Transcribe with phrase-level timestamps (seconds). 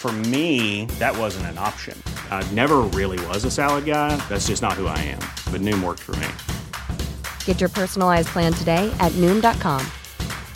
[0.00, 2.02] For me, that wasn't an option.
[2.30, 4.16] I never really was a salad guy.
[4.30, 5.18] That's just not who I am.
[5.52, 7.06] But Noom worked for me.
[7.44, 9.86] Get your personalized plan today at Noom.com.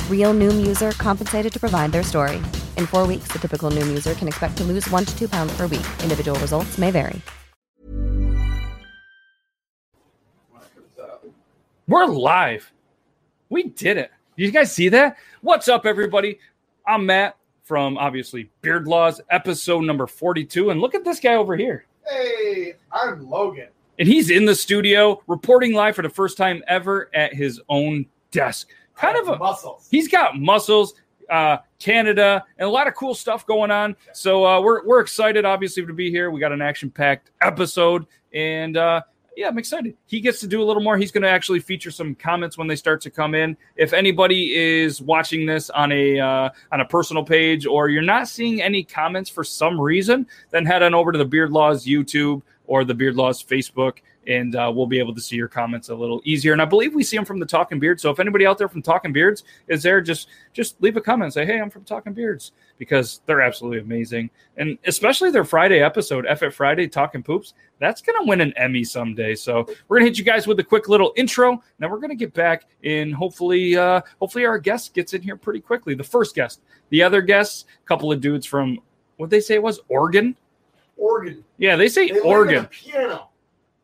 [0.09, 2.37] Real Noom user compensated to provide their story.
[2.79, 5.55] In four weeks, the typical Noom user can expect to lose one to two pounds
[5.55, 5.87] per week.
[6.03, 7.21] Individual results may vary.
[11.87, 12.73] We're live.
[13.51, 14.11] We did it.
[14.39, 15.19] Did you guys see that?
[15.43, 16.39] What's up, everybody?
[16.87, 20.71] I'm Matt from obviously Beard Laws, episode number 42.
[20.71, 21.87] And look at this guy over here.
[22.07, 23.69] Hey, I'm Logan.
[23.99, 28.07] And he's in the studio reporting live for the first time ever at his own
[28.31, 28.69] desk.
[28.95, 29.89] Kind of a muscles.
[29.91, 30.95] He's got muscles,
[31.31, 33.97] uh, Canada, and a lot of cool stuff going on.
[34.13, 36.31] So uh, we're we're excited, obviously, to be here.
[36.31, 39.03] We got an action packed episode, and uh,
[39.37, 39.97] yeah, I'm excited.
[40.07, 40.97] He gets to do a little more.
[40.97, 43.57] He's going to actually feature some comments when they start to come in.
[43.77, 48.29] If anybody is watching this on a uh, on a personal page, or you're not
[48.29, 52.43] seeing any comments for some reason, then head on over to the Beard Laws YouTube
[52.67, 55.95] or the Beard Laws Facebook, and uh, we'll be able to see your comments a
[55.95, 56.53] little easier.
[56.53, 58.03] And I believe we see them from the Talking Beards.
[58.03, 61.35] So if anybody out there from Talking Beards is there, just just leave a comment.
[61.35, 66.27] Say, hey, I'm from Talking Beards because they're absolutely amazing, and especially their Friday episode,
[66.27, 67.55] F at Friday, Talking Poops.
[67.79, 69.35] That's gonna win an Emmy someday.
[69.35, 71.63] So we're gonna hit you guys with a quick little intro.
[71.79, 73.13] Now we're gonna get back in.
[73.13, 75.95] hopefully, uh, hopefully our guest gets in here pretty quickly.
[75.95, 78.79] The first guest, the other guests, a couple of dudes from
[79.17, 80.37] what they say it was Oregon.
[80.97, 81.45] Organ.
[81.59, 82.67] Yeah, they say They organ.
[82.67, 83.29] piano.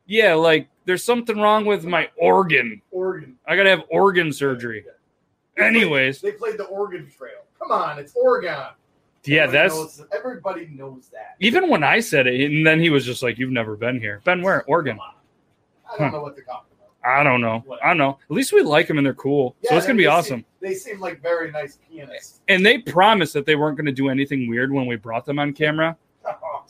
[0.07, 2.81] Yeah, like there's something wrong with my organ.
[2.91, 3.37] Organ.
[3.47, 4.81] I gotta have organ surgery.
[4.81, 7.43] They played- Anyways, they played the Oregon Trail.
[7.59, 8.55] Come on, it's Oregon.
[9.25, 11.37] yeah, Everybody that's knows- everybody knows that.
[11.41, 14.21] even when I said it, and then he was just like, "You've never been here."
[14.25, 14.65] Been where?
[14.67, 14.99] Oregon.
[15.93, 16.89] I don't know what they're talking about.
[17.05, 17.65] I don't know.
[17.83, 18.19] I don't know.
[18.23, 20.41] At least we like them and they're cool, so it's gonna be they awesome.
[20.41, 22.41] Seem, they seem like very nice pianists.
[22.49, 25.53] And they promised that they weren't gonna do anything weird when we brought them on
[25.53, 25.97] camera,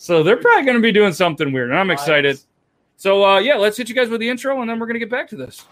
[0.02, 2.40] so they're probably gonna be doing something weird, and I'm excited.
[2.96, 5.10] So uh, yeah, let's hit you guys with the intro, and then we're gonna get
[5.10, 5.66] back to this.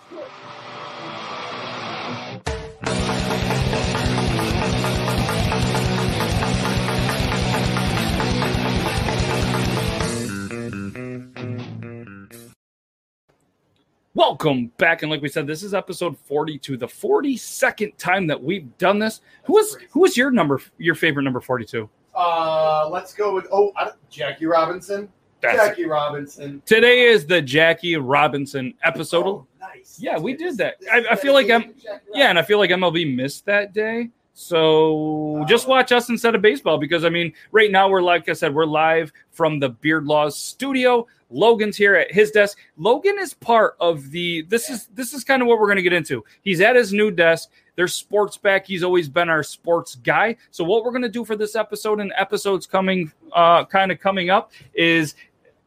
[14.13, 18.77] Welcome back, and like we said, this is episode forty-two, the forty-second time that we've
[18.77, 19.23] done this.
[19.45, 21.89] Who was who was your number, your favorite number forty-two?
[22.15, 23.73] Uh, let's go with oh
[24.11, 25.09] Jackie Robinson.
[25.41, 26.61] That's Jackie Robinson.
[26.67, 29.25] Today is the Jackie Robinson episode.
[29.27, 29.97] Oh, nice.
[30.01, 30.75] Yeah, we did that.
[30.93, 31.75] I- I feel like I'm-
[32.13, 34.11] Yeah, and I feel like MLB missed that day.
[34.35, 38.33] So just watch us instead of baseball because I mean, right now we're like I
[38.35, 41.07] said, we're live from the Beard Laws studio.
[41.31, 42.57] Logan's here at his desk.
[42.77, 45.93] Logan is part of the this is this is kind of what we're gonna get
[45.93, 46.25] into.
[46.43, 47.51] He's at his new desk.
[47.79, 48.67] There's sports back.
[48.67, 50.35] He's always been our sports guy.
[50.51, 54.31] So what we're gonna do for this episode and episodes coming uh kind of coming
[54.31, 55.15] up is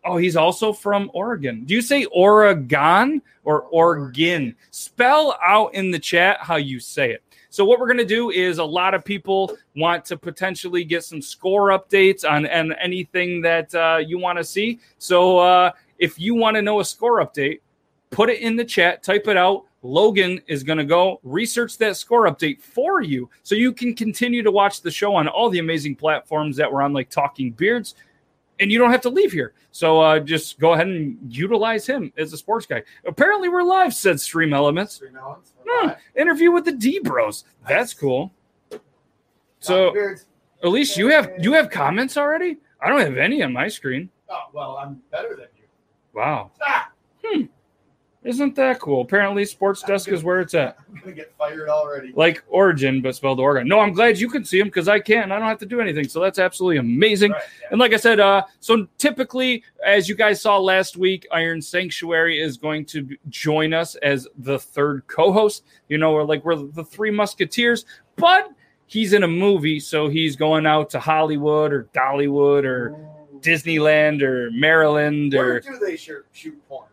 [0.04, 1.64] Oh, he's also from Oregon.
[1.64, 4.56] Do you say Oregon or Oregon?
[4.72, 7.24] Spell out in the chat how you say it.
[7.50, 11.04] So what we're going to do is a lot of people want to potentially get
[11.04, 14.80] some score updates on and anything that uh, you want to see.
[14.98, 17.60] So uh, if you want to know a score update,
[18.12, 19.66] put it in the chat, type it out.
[19.84, 24.44] Logan is going to go research that score update for you so you can continue
[24.44, 27.96] to watch the show on all the amazing platforms that we're on, like Talking Beards,
[28.60, 29.54] and you don't have to leave here.
[29.72, 32.84] So uh, just go ahead and utilize him as a sports guy.
[33.06, 35.00] Apparently, we're live, said Stream Elements.
[35.00, 35.54] Three melons.
[35.66, 37.46] Hmm, interview with the D Bros.
[37.68, 38.32] That's cool.
[39.62, 39.96] So
[40.64, 42.58] least you have you have comments already.
[42.82, 44.10] I don't have any on my screen.
[44.30, 45.66] Oh, well, I'm better than you.
[46.14, 46.52] Wow.
[46.62, 46.92] Ah,
[48.24, 49.02] Isn't that cool?
[49.02, 50.78] Apparently, Sports Desk is where it's at.
[50.88, 52.14] I'm gonna get fired already.
[52.16, 53.68] Like Origin, but spelled Oregon.
[53.68, 55.32] No, I'm glad you can see them because I can't.
[55.32, 56.08] I don't have to do anything.
[56.08, 57.32] So that's absolutely amazing.
[57.32, 57.68] Right, yeah.
[57.72, 62.40] And like I said, uh, so typically, as you guys saw last week, Iron Sanctuary
[62.40, 65.64] is going to join us as the third co-host.
[65.90, 67.86] You know, we're like we're the three musketeers,
[68.18, 68.52] but
[68.86, 72.96] he's in a movie, so he's going out to Hollywood or Dollywood or
[73.40, 76.24] Disneyland or Maryland Where or do they shoot
[76.70, 76.86] porn?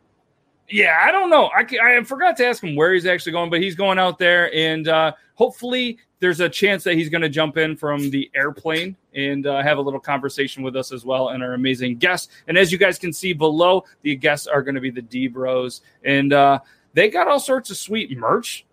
[0.71, 1.47] Yeah, I don't know.
[1.47, 4.53] I, I forgot to ask him where he's actually going, but he's going out there,
[4.55, 8.97] and uh, hopefully there's a chance that he's going to jump in from the airplane
[9.15, 12.29] and uh, have a little conversation with us as well, and our amazing guests.
[12.49, 15.29] And as you guys can see below, the guests are going to be the D
[15.29, 16.59] Bros, and uh,
[16.93, 18.67] they got all sorts of sweet merch.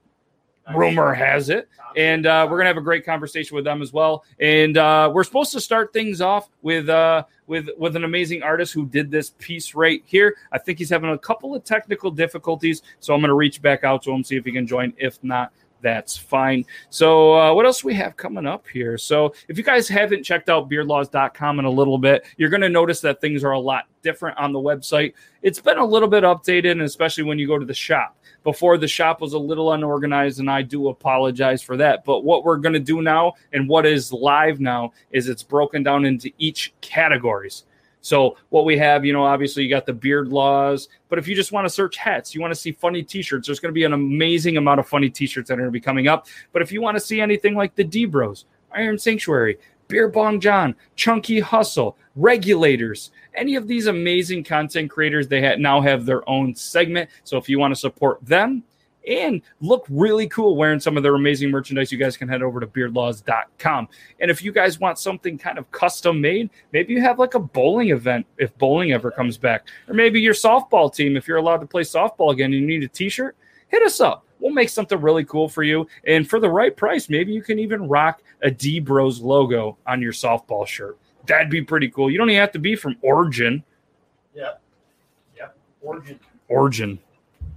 [0.74, 4.26] Rumor has it, and uh, we're gonna have a great conversation with them as well.
[4.40, 8.74] And uh, we're supposed to start things off with uh, with with an amazing artist
[8.74, 10.36] who did this piece right here.
[10.52, 14.02] I think he's having a couple of technical difficulties, so I'm gonna reach back out
[14.04, 14.94] to him see if he can join.
[14.98, 16.66] If not, that's fine.
[16.90, 18.98] So, uh, what else we have coming up here?
[18.98, 22.70] So, if you guys haven't checked out beardlaws.com in a little bit, you're going to
[22.70, 25.14] notice that things are a lot different on the website.
[25.42, 28.18] It's been a little bit updated, and especially when you go to the shop.
[28.44, 32.06] Before the shop was a little unorganized, and I do apologize for that.
[32.06, 35.82] But what we're going to do now, and what is live now, is it's broken
[35.82, 37.66] down into each categories.
[38.06, 41.34] So what we have, you know, obviously you got the beard laws, but if you
[41.34, 43.84] just want to search hats, you want to see funny t-shirts, there's going to be
[43.84, 46.28] an amazing amount of funny t-shirts that are going to be coming up.
[46.54, 49.58] But if you want to see anything like the D Bros, Iron Sanctuary,
[49.88, 55.82] Beer Bong John, Chunky Hustle, Regulators, any of these amazing content creators, they ha- now
[55.82, 57.10] have their own segment.
[57.24, 58.64] So if you want to support them
[59.08, 62.60] and look really cool wearing some of their amazing merchandise, you guys can head over
[62.60, 63.88] to beardlaws.com.
[64.20, 67.40] And if you guys want something kind of custom made, maybe you have like a
[67.40, 71.62] bowling event if bowling ever comes back, or maybe your softball team, if you're allowed
[71.62, 73.36] to play softball again and you need a t shirt,
[73.68, 74.26] hit us up.
[74.40, 75.88] We'll make something really cool for you.
[76.06, 80.02] And for the right price, maybe you can even rock a D Bros logo on
[80.02, 80.98] your softball shirt.
[81.26, 82.12] That'd be pretty cool.
[82.12, 83.64] You don't even have to be from Origin.
[84.36, 84.62] Yep.
[85.38, 85.58] Yep.
[85.82, 86.20] Origin.
[86.48, 87.00] Origin.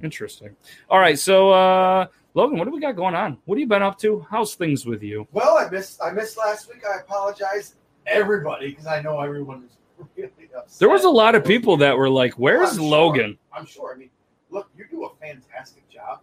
[0.02, 0.54] Interesting.
[0.88, 1.18] All right.
[1.18, 3.38] So, uh, Logan, what do we got going on?
[3.44, 4.24] What have you been up to?
[4.30, 5.26] How's things with you?
[5.32, 6.82] Well, I missed I missed last week.
[6.84, 7.74] I apologize,
[8.06, 9.76] everybody, because I know everyone is
[10.16, 10.78] really upset.
[10.78, 12.84] There was a lot of people that were like, Where's I'm sure.
[12.84, 13.38] Logan?
[13.52, 13.92] I'm sure.
[13.94, 14.10] I mean,
[14.50, 16.20] look, you do a fantastic job,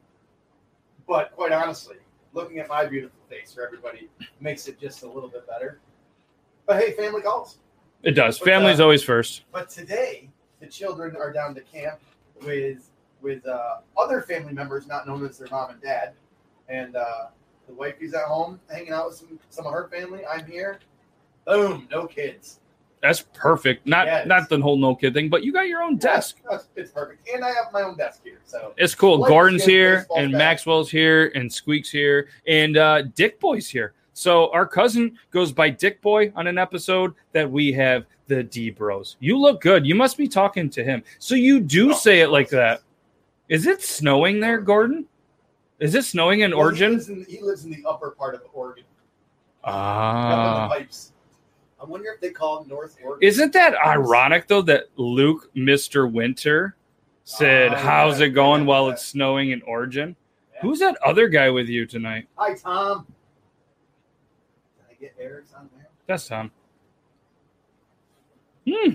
[1.08, 1.98] but quite honestly,
[2.34, 5.80] looking at my beautiful face for everybody makes it just a little bit better.
[6.66, 7.58] But hey, family calls.
[8.04, 8.40] It does.
[8.40, 9.44] But, Family's uh, always first.
[9.52, 10.30] But today,
[10.60, 12.00] the children are down to camp
[12.42, 12.90] with
[13.26, 16.14] with uh, other family members, not known as their mom and dad,
[16.70, 17.26] and uh,
[17.68, 20.22] the wifey's at home hanging out with some some of her family.
[20.26, 20.80] I'm here.
[21.46, 22.60] Boom, no kids.
[23.02, 23.86] That's perfect.
[23.88, 24.28] Not Yes.
[24.28, 26.38] not the whole no kid thing, but you got your own desk.
[26.44, 28.40] That's- It's perfect, and I have my own desk here.
[28.46, 29.18] So It's cool.
[29.20, 30.40] Like Gordon's here and back.
[30.40, 33.94] Maxwell's here and Squeak's here and uh, Dick Boy's here.
[34.14, 38.70] So our cousin goes by Dick Boy on an episode that we have the D
[38.70, 39.18] Bros.
[39.20, 39.86] You look good.
[39.86, 41.04] You must be talking to him.
[41.20, 42.82] So you do say it like that.
[43.50, 45.06] Is it snowing there, Gordon?
[45.80, 46.92] Is it snowing in Well, He Origin?
[46.94, 48.86] lives in, he lives in the upper part of Oregon,
[49.64, 50.68] Ah.
[50.70, 51.12] the pipes.
[51.82, 53.28] I wonder if they call it North Oregon.
[53.28, 56.12] Isn't that ironic though that Luke, Mr.
[56.12, 56.76] Winter,
[57.26, 58.94] said, Oh, How's yeah, it going yeah, while yeah.
[58.94, 60.16] it's snowing in Origin?
[60.54, 60.62] Yeah.
[60.62, 62.28] Who's that other guy with you tonight?
[62.38, 63.06] Hi, Tom.
[64.78, 65.90] Did I get Eric's on there?
[66.08, 66.52] That's Tom.
[68.68, 68.94] Hmm.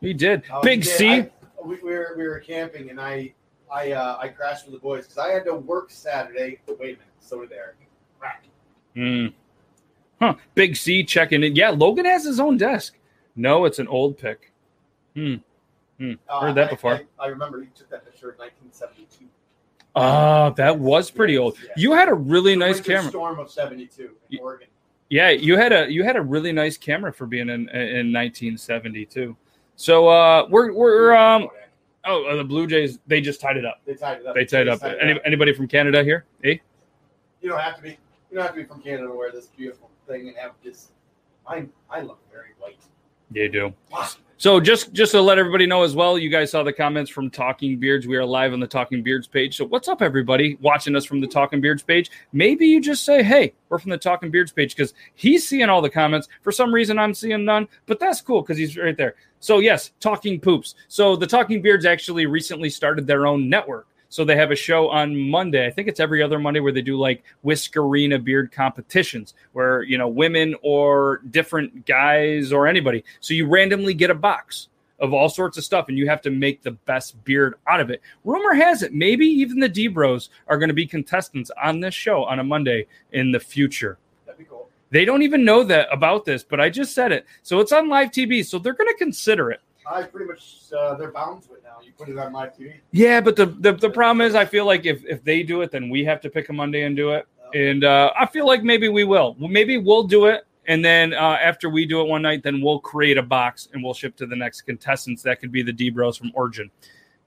[0.00, 0.42] He did.
[0.52, 0.96] Oh, Big he did.
[0.98, 1.08] C.
[1.10, 1.30] I-
[1.64, 3.34] we, we were we were camping, and I
[3.72, 6.58] I uh, I crashed with the boys because I had to work Saturday.
[6.66, 7.76] Wait a minute, so did Eric.
[8.20, 8.34] Right.
[8.94, 9.26] Hmm.
[10.20, 10.34] Huh.
[10.54, 11.56] Big C checking in.
[11.56, 12.96] Yeah, Logan has his own desk.
[13.36, 14.52] No, it's an old pick.
[15.14, 15.36] Hmm.
[15.98, 16.12] Hmm.
[16.28, 16.94] Uh, Heard that I- before.
[16.94, 19.26] I, I remember you took that picture in 1972.
[19.96, 21.56] Ah, that was pretty old.
[21.60, 21.72] Yes.
[21.76, 23.08] You had a really The nice camera.
[23.10, 24.68] Storm of '72 in Oregon.
[25.08, 29.36] Yeah, you had a you had a really nice camera for being in in 1972.
[29.76, 31.48] So uh, we're we're um
[32.04, 33.80] oh uh, the Blue Jays they just tied it up.
[33.86, 34.34] They tied it up.
[34.34, 34.80] They tied it up.
[34.80, 35.22] tied Any, up.
[35.24, 36.24] anybody from Canada here?
[36.44, 36.56] Eh?
[37.40, 37.90] You don't have to be.
[38.30, 40.88] You don't have to be from Canada to wear this beautiful thing and have this.
[41.46, 42.78] I I look very white.
[43.32, 43.74] You do.
[43.90, 44.08] Wow.
[44.40, 47.28] So just just to let everybody know as well, you guys saw the comments from
[47.28, 48.06] Talking Beards.
[48.06, 49.54] We are live on the Talking Beards page.
[49.54, 52.10] So what's up, everybody watching us from the Talking Beards page?
[52.32, 55.82] Maybe you just say, "Hey, we're from the Talking Beards page," because he's seeing all
[55.82, 56.26] the comments.
[56.40, 59.14] For some reason, I'm seeing none, but that's cool because he's right there.
[59.40, 60.74] So yes, Talking Poops.
[60.88, 63.88] So the Talking Beards actually recently started their own network.
[64.10, 65.66] So they have a show on Monday.
[65.66, 69.96] I think it's every other Monday where they do like Whiskerina beard competitions where, you
[69.96, 73.04] know, women or different guys or anybody.
[73.20, 76.30] So you randomly get a box of all sorts of stuff, and you have to
[76.30, 78.02] make the best beard out of it.
[78.24, 81.94] Rumor has it, maybe even the D Bros are going to be contestants on this
[81.94, 83.96] show on a Monday in the future.
[84.26, 84.68] That'd be cool.
[84.90, 87.24] They don't even know that about this, but I just said it.
[87.42, 89.60] So it's on live TV, so they're going to consider it.
[89.90, 91.76] I pretty much uh, they're bound to it now.
[91.84, 92.74] You put it on live TV.
[92.92, 95.70] Yeah, but the, the the problem is, I feel like if if they do it,
[95.70, 97.26] then we have to pick a Monday and do it.
[97.52, 99.34] And uh, I feel like maybe we will.
[99.38, 102.78] Maybe we'll do it, and then uh, after we do it one night, then we'll
[102.78, 105.22] create a box and we'll ship to the next contestants.
[105.22, 106.70] That could be the D Bros from Origin.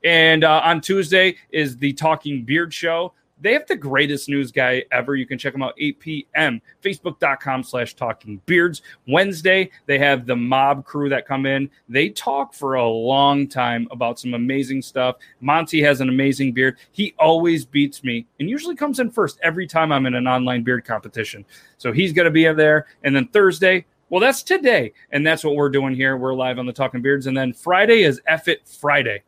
[0.04, 3.14] And uh, on Tuesday is the Talking Beard Show.
[3.44, 5.16] They have the greatest news guy ever.
[5.16, 6.62] You can check them out 8 p.m.
[6.82, 8.82] Facebook.com slash talking beards.
[9.06, 11.70] Wednesday, they have the mob crew that come in.
[11.90, 15.18] They talk for a long time about some amazing stuff.
[15.42, 16.78] Monty has an amazing beard.
[16.94, 20.64] He always beats me and usually comes in first every time I'm in an online
[20.64, 21.44] beard competition.
[21.78, 22.88] So he's going to be in there.
[23.04, 24.94] And then Thursday, well, that's today.
[25.12, 26.16] And that's what we're doing here.
[26.16, 27.28] We're live on the Talking Beards.
[27.28, 29.24] And then Friday is F It Friday.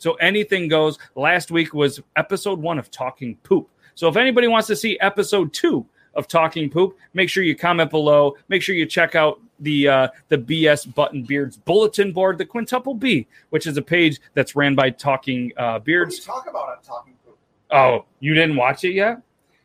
[0.00, 0.98] So anything goes.
[1.14, 3.68] Last week was episode one of Talking Poop.
[3.94, 7.90] So if anybody wants to see episode two of Talking Poop, make sure you comment
[7.90, 8.34] below.
[8.48, 12.94] Make sure you check out the uh, the BS Button Beards bulletin board, the Quintuple
[12.94, 16.20] B, which is a page that's ran by Talking uh, What do you Beards.
[16.24, 17.36] talk about on Talking Poop?
[17.70, 19.20] Oh, you didn't watch it yet?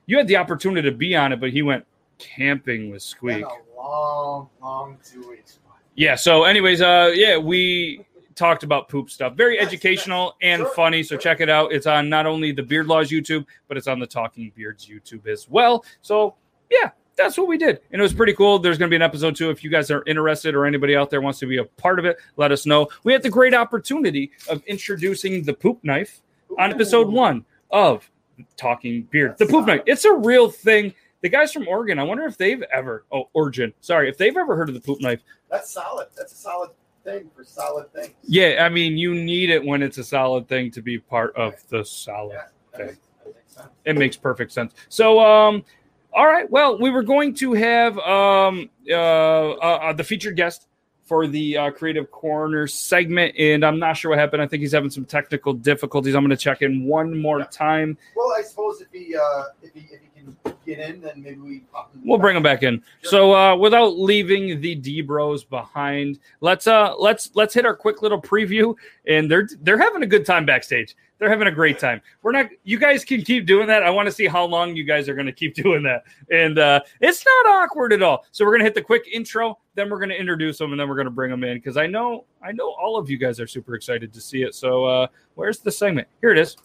[0.05, 1.85] You had the opportunity to be on it, but he went
[2.17, 3.45] camping with Squeak.
[3.45, 5.59] a long, long two weeks.
[5.95, 6.15] Yeah.
[6.15, 8.04] So, anyways, uh, yeah, we
[8.35, 9.35] talked about poop stuff.
[9.35, 11.03] Very educational and Sure, funny.
[11.03, 11.71] So check it out.
[11.71, 15.27] It's on not only the Beard Laws YouTube, but it's on the Talking Beards YouTube
[15.27, 15.85] as well.
[16.01, 16.35] So
[16.69, 18.59] yeah, that's what we did, and it was pretty cool.
[18.59, 19.49] There's going to be an episode two.
[19.49, 22.05] If you guys are interested, or anybody out there wants to be a part of
[22.05, 22.89] it, let us know.
[23.03, 26.21] We had the great opportunity of introducing the poop knife
[26.59, 28.09] on episode one of
[28.57, 29.37] Talking Beard.
[29.37, 29.81] The poop knife.
[29.85, 30.93] It's a real thing.
[31.21, 34.55] The guys from Oregon, I wonder if they've ever, oh, Origin, sorry, if they've ever
[34.55, 35.21] heard of the poop knife.
[35.49, 36.07] That's solid.
[36.15, 36.71] That's a solid
[37.05, 38.13] thing for solid things.
[38.23, 41.53] Yeah, I mean, you need it when it's a solid thing to be part of
[41.69, 42.33] the solid.
[42.33, 42.85] Yeah, Okay.
[42.85, 43.67] makes, makes.
[43.85, 44.73] It makes perfect sense.
[44.89, 45.63] So, um,
[46.11, 46.49] all right.
[46.49, 50.67] Well, we were going to have um, uh, uh, uh, the featured guest
[51.05, 54.41] for the uh, Creative Corner segment, and I'm not sure what happened.
[54.41, 56.15] I think he's having some technical difficulties.
[56.15, 57.45] I'm going to check in one more Yeah.
[57.45, 57.97] time.
[58.15, 61.39] Well, I suppose if he uh, if he if he can get in, then maybe
[61.39, 62.01] we pop him.
[62.03, 62.81] We'll bring him back in.
[63.03, 68.01] So, uh, without leaving the D Bros behind, let's uh, let's let's hit our quick
[68.01, 68.75] little preview.
[69.07, 70.95] And they're they're having a good time backstage.
[71.17, 72.01] They're having a great time.
[72.21, 72.47] We're not.
[72.63, 73.83] You guys can keep doing that.
[73.83, 76.03] I want to see how long you guys are going to keep doing that.
[76.29, 78.25] And uh, it's not awkward at all.
[78.31, 79.57] So we're going to hit the quick intro.
[79.75, 81.77] Then we're going to introduce them, and then we're going to bring them in because
[81.77, 84.55] I know I know all of you guys are super excited to see it.
[84.55, 86.07] So uh, where's the segment?
[86.21, 86.57] Here it is.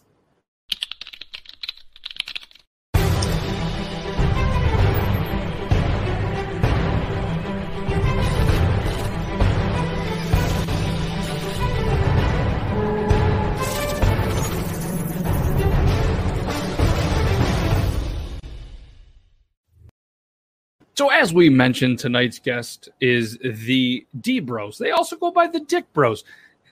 [21.00, 24.76] So, as we mentioned, tonight's guest is the D Bros.
[24.76, 26.25] They also go by the Dick Bros.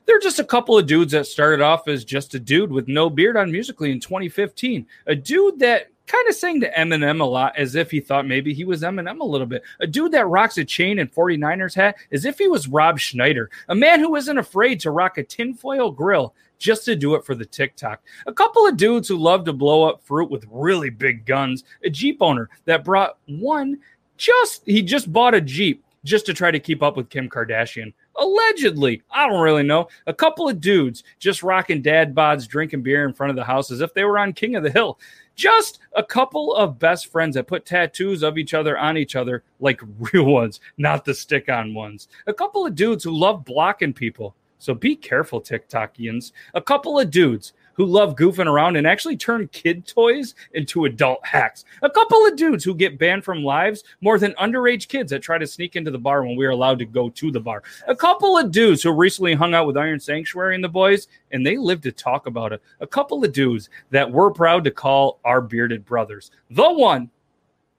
[0.05, 3.09] They're just a couple of dudes that started off as just a dude with no
[3.09, 4.87] beard on Musically in 2015.
[5.07, 8.53] A dude that kind of sang to Eminem a lot as if he thought maybe
[8.53, 9.63] he was Eminem a little bit.
[9.81, 13.49] A dude that rocks a chain and 49ers hat as if he was Rob Schneider.
[13.71, 17.35] A man who isn't afraid to rock a tinfoil grill just to do it for
[17.35, 18.03] the TikTok.
[18.27, 21.65] A couple of dudes who love to blow up fruit with really big guns.
[21.83, 23.79] A Jeep owner that brought one
[24.19, 27.93] just he just bought a Jeep just to try to keep up with Kim Kardashian.
[28.17, 29.89] Allegedly, I don't really know.
[30.07, 33.71] A couple of dudes just rocking dad bods, drinking beer in front of the house
[33.71, 34.99] as if they were on King of the Hill.
[35.35, 39.45] Just a couple of best friends that put tattoos of each other on each other
[39.61, 39.81] like
[40.13, 42.09] real ones, not the stick on ones.
[42.27, 44.35] A couple of dudes who love blocking people.
[44.59, 46.33] So be careful, TikTokians.
[46.55, 51.25] A couple of dudes who love goofing around and actually turn kid toys into adult
[51.25, 51.65] hacks.
[51.83, 55.39] A couple of dudes who get banned from lives more than underage kids that try
[55.39, 57.63] to sneak into the bar when we are allowed to go to the bar.
[57.87, 61.47] A couple of dudes who recently hung out with Iron Sanctuary and the boys, and
[61.47, 62.61] they live to talk about it.
[62.81, 66.33] A couple of dudes that we're proud to call our bearded brothers.
[66.51, 67.11] The one,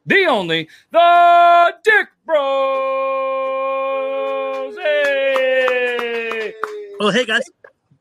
[0.05, 2.39] the only, the Dick Bros.
[4.77, 6.53] Hey!
[7.01, 7.43] Oh, hey guys.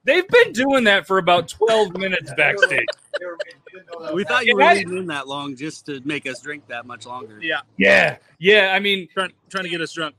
[0.08, 2.86] They've been doing that for about 12 minutes backstage.
[3.20, 3.26] We
[3.72, 4.72] didn't know that We was thought you were Yeah.
[4.72, 7.38] leading in that long just to make us drink that much longer.
[7.42, 8.16] Yeah, Yeah.
[8.38, 8.72] Yeah.
[8.74, 10.14] I mean, trying trying to get us drunk.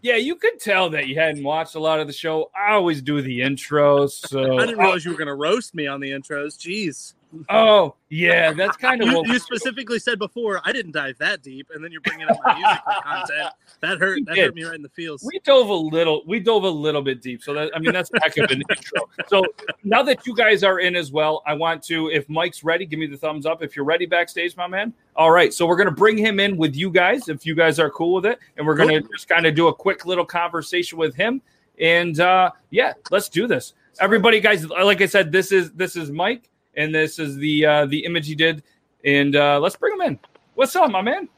[0.00, 2.50] yeah, you could tell that you hadn't watched a lot of the show.
[2.56, 4.12] I always do the intros.
[4.12, 6.56] So I didn't realize you were going to roast me on the intros.
[6.58, 7.12] Jeez.
[7.48, 11.42] Oh, yeah, that's kind of You, what you specifically said before I didn't dive that
[11.42, 13.52] deep, and then you're bringing up my musical content.
[13.80, 14.20] That hurt.
[14.26, 14.44] That did.
[14.44, 15.22] hurt me right in the feels.
[15.24, 18.10] we dove a little we dove a little bit deep so that i mean that's
[18.22, 19.44] heck of an intro so
[19.82, 22.98] now that you guys are in as well i want to if mike's ready give
[22.98, 25.94] me the thumbs up if you're ready backstage my man all right so we're to
[25.94, 28.76] bring him in with you guys if you guys are cool with it and we're
[29.02, 31.42] to just kind of do a quick little conversation with him
[31.80, 36.10] and uh yeah let's do this everybody guys like i said this is this is
[36.10, 38.62] mike and this is the uh the image he did
[39.04, 40.18] and uh let's bring him in
[40.54, 41.28] what's up my man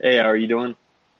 [0.00, 0.76] Hey, how are you doing?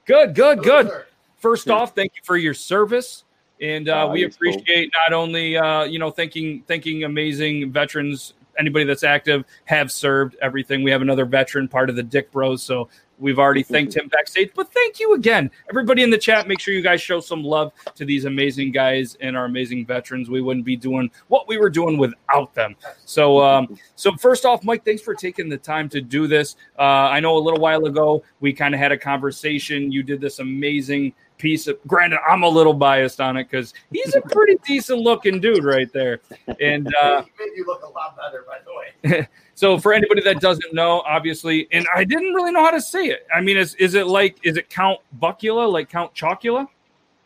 [0.07, 1.07] good good Hello, good sir.
[1.39, 1.73] first Good.
[1.73, 3.25] off, thank you for your service,
[3.61, 4.53] and uh, Oh, we it's cool.
[4.53, 10.37] appreciate not only uh, you know thanking thanking amazing veterans, anybody that's active have served
[10.41, 10.83] everything.
[10.83, 12.89] We have another veteran part of the Dick Bros, so
[13.19, 14.51] we've already thanked him backstage.
[14.55, 16.49] But thank you again, everybody in the chat.
[16.49, 20.31] Make sure you guys show some love to these amazing guys and our amazing veterans.
[20.31, 22.77] We wouldn't be doing what we were doing without them.
[23.05, 26.57] So, um, so first off, Mike, thanks for taking the time to do this.
[26.79, 29.93] Uh, I know a little while ago we kind of had a conversation.
[29.93, 31.79] You did this amazing piece of.
[31.87, 35.91] Granted, I'm a little biased on it because he's a pretty decent looking dude right
[35.93, 36.21] there.
[36.61, 39.29] And uh, He made you look a lot better, by the way.
[39.55, 43.07] so, for anybody that doesn't know, obviously, and I didn't really know how to say
[43.07, 43.27] it.
[43.35, 46.69] I mean, is is it like is it Count Bucula, like Count Chocula?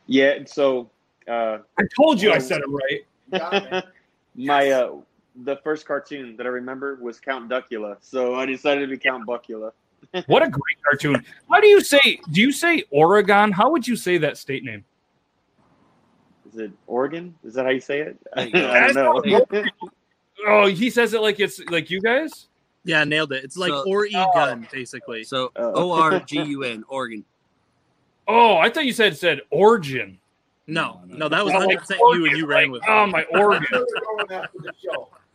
[0.06, 0.90] Yeah, so
[1.28, 3.06] uh, I told you I said it right.
[3.32, 3.84] It,
[4.34, 4.96] my uh,
[5.44, 9.26] the first cartoon that I remember was Count Duckula, so I decided to be Count
[9.26, 9.72] Buckula.
[10.26, 11.24] What a great cartoon!
[11.50, 12.20] How do you say?
[12.30, 13.50] Do you say Oregon?
[13.52, 14.84] How would you say that state name?
[16.52, 17.34] Is it Oregon?
[17.44, 18.16] Is that how you say it?
[18.36, 19.64] I, don't know.
[20.46, 22.48] Oh, he says it like it's like you guys.
[22.84, 23.44] Yeah, nailed it.
[23.44, 24.16] It's like So- or e
[24.70, 25.24] basically.
[25.24, 25.92] So Oh.
[25.92, 27.24] O R G U N, Oregon.
[28.28, 30.18] Oh, I thought you said said origin.
[30.66, 32.82] No, no, that was Oh, 100 like percent you, and you ran like, with.
[32.88, 33.06] Oh it.
[33.08, 34.46] my That's organ.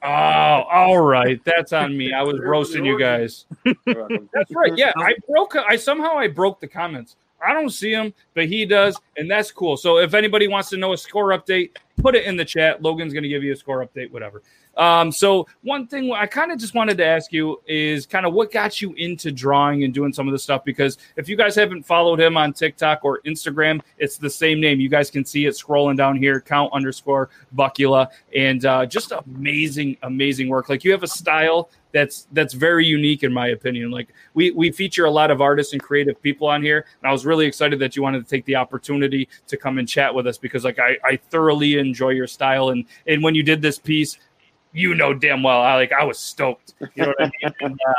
[0.01, 0.87] Where we're going after the show.
[0.87, 1.41] Oh, all right.
[1.45, 2.13] That's on me.
[2.13, 3.45] I was roasting you guys.
[3.85, 4.77] That's right.
[4.77, 5.55] Yeah, I broke.
[5.55, 7.15] I somehow I broke the comments.
[7.45, 9.77] I don't see him, but he does, and that's cool.
[9.77, 12.81] So if anybody wants to know a score update, put it in the chat.
[12.81, 14.41] Logan's going to give you a score update, whatever.
[14.77, 18.33] Um, so one thing I kind of just wanted to ask you is kind of
[18.33, 21.55] what got you into drawing and doing some of this stuff because if you guys
[21.55, 24.79] haven't followed him on TikTok or Instagram, it's the same name.
[24.79, 29.97] You guys can see it scrolling down here, count underscore Buckula, and uh, just amazing,
[30.03, 30.69] amazing work.
[30.69, 33.89] Like you have a style that's that's very unique in my opinion.
[33.89, 37.11] Like we we feature a lot of artists and creative people on here, and I
[37.11, 40.27] was really excited that you wanted to take the opportunity to come and chat with
[40.27, 43.79] us because like I, I thoroughly enjoy your style and and when you did this
[43.79, 44.17] piece,
[44.73, 46.73] you know damn well I like I was stoked.
[46.95, 47.53] You know what I mean?
[47.61, 47.93] And, uh,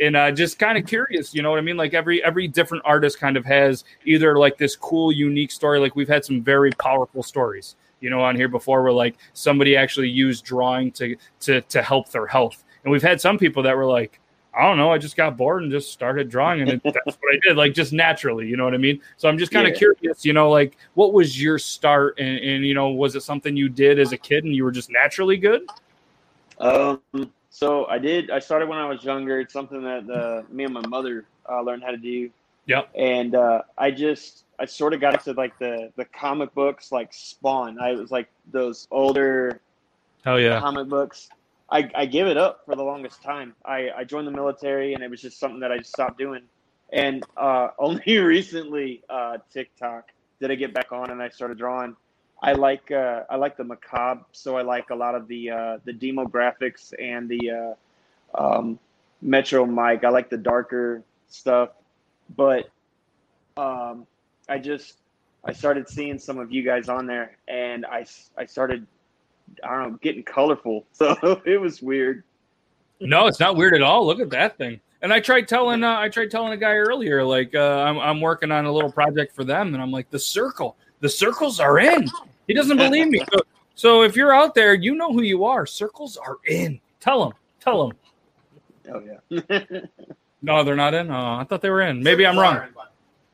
[0.00, 1.76] and uh, just kind of curious, you know what I mean?
[1.76, 5.78] Like every every different artist kind of has either like this cool, unique story.
[5.78, 9.76] Like we've had some very powerful stories, you know, on here before where like somebody
[9.76, 12.64] actually used drawing to to to help their health.
[12.84, 14.20] And we've had some people that were like,
[14.54, 17.34] I don't know, I just got bored and just started drawing, and it, that's what
[17.34, 19.00] I did, like just naturally, you know what I mean?
[19.16, 19.78] So I'm just kind of Yeah.
[19.78, 23.56] curious, you know, like what was your start, and, and you know, was it something
[23.56, 25.62] you did as a kid and you were just naturally good?
[26.60, 28.30] Um, so I did.
[28.30, 29.40] I started when I was younger.
[29.40, 32.30] It's something that uh, me and my mother uh, learned how to do.
[32.66, 32.90] Yep.
[32.94, 37.12] And uh, I just, I sort of got into like the the comic books, like
[37.12, 37.80] Spawn.
[37.80, 39.60] I was like those older
[40.24, 40.60] Hell yeah.
[40.60, 41.28] comic books.
[41.70, 43.54] I, I gave it up for the longest time.
[43.64, 46.42] I, I joined the military and it was just something that I just stopped doing.
[46.92, 51.96] And uh, only recently, uh, TikTok did I get back on and I started drawing.
[52.42, 55.78] I like uh, I like the macabre, so I like a lot of the uh,
[55.84, 57.76] the demographics and the
[58.34, 58.78] uh, um,
[59.20, 60.04] Metro Mike.
[60.04, 61.70] I like the darker stuff,
[62.36, 62.70] but
[63.56, 64.06] um,
[64.48, 64.98] I just
[65.44, 68.06] I started seeing some of you guys on there, and I
[68.38, 68.86] I started
[69.62, 72.24] I don't know getting colorful, so it was weird.
[73.00, 74.06] No, it's not weird at all.
[74.06, 74.80] Look at that thing.
[75.02, 78.20] And I tried telling uh, I tried telling a guy earlier, like uh, I'm I'm
[78.20, 81.78] working on a little project for them, and I'm like the circle, the circles are
[81.78, 82.08] in.
[82.50, 83.22] He doesn't believe me.
[83.32, 83.40] So,
[83.76, 85.66] so if you're out there, you know who you are.
[85.66, 86.80] Circles are in.
[86.98, 87.32] Tell him.
[87.60, 87.96] Tell him.
[88.92, 89.80] Oh yeah.
[90.42, 91.10] No, they're not in.
[91.10, 92.02] Oh, I thought they were in.
[92.02, 92.62] Maybe I'm wrong.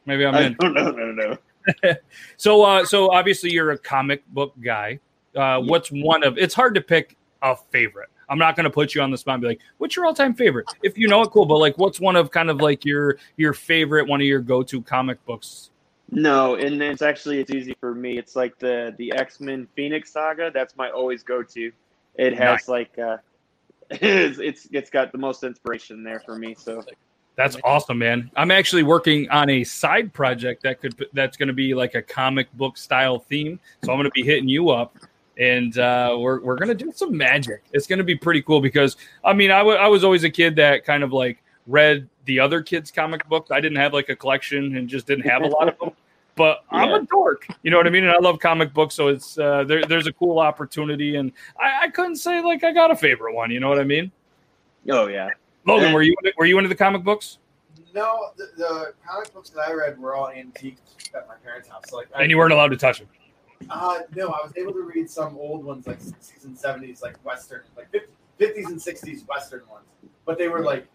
[0.04, 0.56] Maybe I'm in.
[0.58, 1.94] don't know, no, no.
[2.36, 4.98] So, uh, so obviously you're a comic book guy.
[5.34, 6.36] Uh, what's one of?
[6.36, 8.10] It's hard to pick a favorite.
[8.28, 10.34] I'm not going to put you on the spot and be like, "What's your all-time
[10.34, 11.46] favorite?" If you know it, cool.
[11.46, 14.82] But like, what's one of kind of like your your favorite, one of your go-to
[14.82, 15.70] comic books?
[16.10, 18.18] No, and it's actually it's easy for me.
[18.18, 20.50] It's like the the X Men Phoenix saga.
[20.52, 21.72] That's my always go to.
[22.14, 22.68] It has Nice.
[22.68, 23.16] like uh,
[23.90, 26.54] it's, it's it's got the most inspiration there for me.
[26.54, 26.84] So
[27.34, 28.30] That's awesome, man.
[28.36, 32.02] I'm actually working on a side project that could that's going to be like a
[32.02, 33.58] comic book style theme.
[33.84, 34.96] So I'm going to be hitting you up
[35.38, 37.62] and uh, we're we're gonna do some magic.
[37.72, 40.56] It's gonna be pretty cool because I mean I, w- I was always a kid
[40.56, 43.50] that kind of like read the other kids' comic books.
[43.50, 45.90] I didn't have like a collection and just didn't have a lot of them.
[46.36, 49.08] But I'm a dork, you know what I mean, and I love comic books, so
[49.08, 52.90] it's uh, there, there's a cool opportunity, and I, I couldn't say like I got
[52.90, 54.12] a favorite one, you know what I mean?
[54.90, 55.30] Oh yeah.
[55.66, 57.38] Logan, were you were you into the comic books?
[57.94, 60.82] No, the, the comic books that I read were all antiques
[61.14, 61.84] at my parents' house.
[61.88, 63.08] So like, I, And you weren't allowed to touch them.
[63.70, 67.16] Uh, no, I was able to read some old ones like 60s and 70s, like
[67.24, 69.86] Western, like 50, 50s and 60s Western ones.
[70.26, 70.86] But they were like,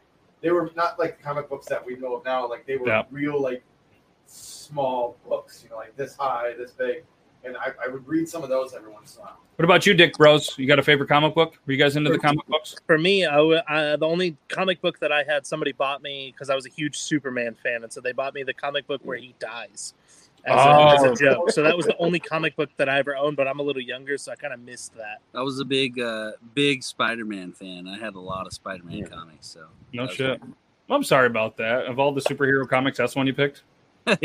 [0.42, 2.50] they were not like comic books that we know of now.
[2.50, 3.04] Like they were Yeah.
[3.12, 3.64] real, like
[4.26, 7.04] small books, you know, like this high, this big.
[7.44, 9.38] And I, I would read some of those every once in a while.
[9.56, 10.58] What about you, Dick Bros?
[10.58, 11.56] You got a favorite comic book?
[11.66, 12.76] Were you guys into the comic books?
[12.88, 16.32] For me, I, w- I- the only comic book that I had, somebody bought me
[16.32, 19.02] because I was a huge Superman fan, and so they bought me the comic book
[19.04, 19.94] where he dies
[20.46, 21.12] as, a, as Oh.
[21.12, 21.52] a joke.
[21.52, 23.38] So that was the only comic book that I ever owned.
[23.38, 25.20] But I'm a little younger, so I kind of missed that.
[25.36, 27.88] I was a big, uh, big Spider-Man fan.
[27.88, 29.48] I had a lot of Spider-Man comics.
[29.48, 30.42] So No That's shit.
[30.90, 31.86] I'm sorry about that.
[31.86, 33.64] Of all the superhero comics, that's one you picked.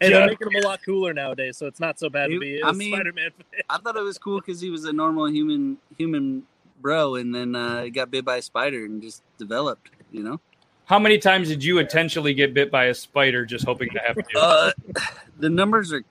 [0.00, 0.18] Hey, Yeah.
[0.18, 2.70] they're making him a lot cooler nowadays, so it's not so bad to be I
[2.70, 3.60] a mean- Spider-Man fan.
[3.70, 6.42] I thought it was cool because he was a normal human, human
[6.82, 9.90] bro, and then uh, he got bit by a spider and just developed.
[10.12, 10.40] You know.
[10.86, 14.16] How many times did you intentionally get bit by a spider just hoping to have
[14.16, 14.38] you?
[14.38, 14.72] Uh,
[15.38, 16.02] the numbers are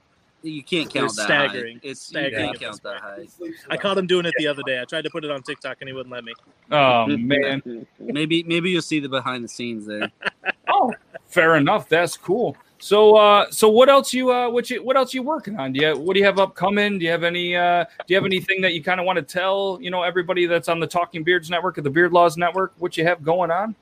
[0.41, 1.75] you can't They're count that staggering.
[1.77, 1.89] high.
[1.89, 3.25] It's Staggering you can't count that high.
[3.69, 4.81] I caught him doing it the other day.
[4.81, 6.33] I tried to put it on TikTok, and he wouldn't let me.
[6.71, 7.85] Oh man.
[7.99, 10.11] Maybe maybe you'll see the behind the scenes there.
[10.69, 10.93] Oh,
[11.27, 11.89] fair enough.
[11.89, 12.55] That's cool.
[12.79, 15.73] So, uh, so what else you, uh, what you, what else you working on?
[15.73, 16.97] Do you, what do you have upcoming?
[16.97, 19.21] Do you have any, uh, do you have anything that you kind of want to
[19.23, 22.73] tell, you know, everybody that's on the Talking Beards Network or the Beard Laws Network,
[22.79, 23.75] what you have going on?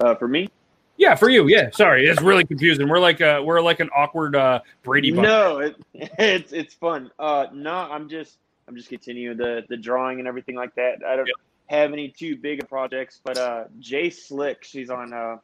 [0.00, 0.48] Uh, for me,
[0.96, 1.48] Yeah, for you.
[1.48, 1.70] Yeah.
[1.72, 2.88] Sorry, it's really confusing.
[2.88, 5.26] We're like, uh, we're like an awkward uh, Brady bunch.
[5.26, 7.10] no, it, it's it's fun.
[7.18, 11.04] Uh, no, I'm just I'm just continuing the the drawing and everything like that.
[11.06, 11.28] I don't
[11.66, 15.38] have any too big of projects, but uh, Jay Slick, she's on uh,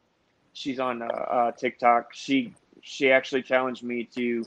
[0.53, 2.13] she's on uh, uh, TikTok.
[2.15, 4.45] She she actually challenged me to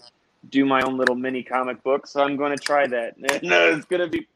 [0.50, 3.16] do my own little mini comic book, so I'm going to try that.
[3.44, 4.28] no, it's gonna be.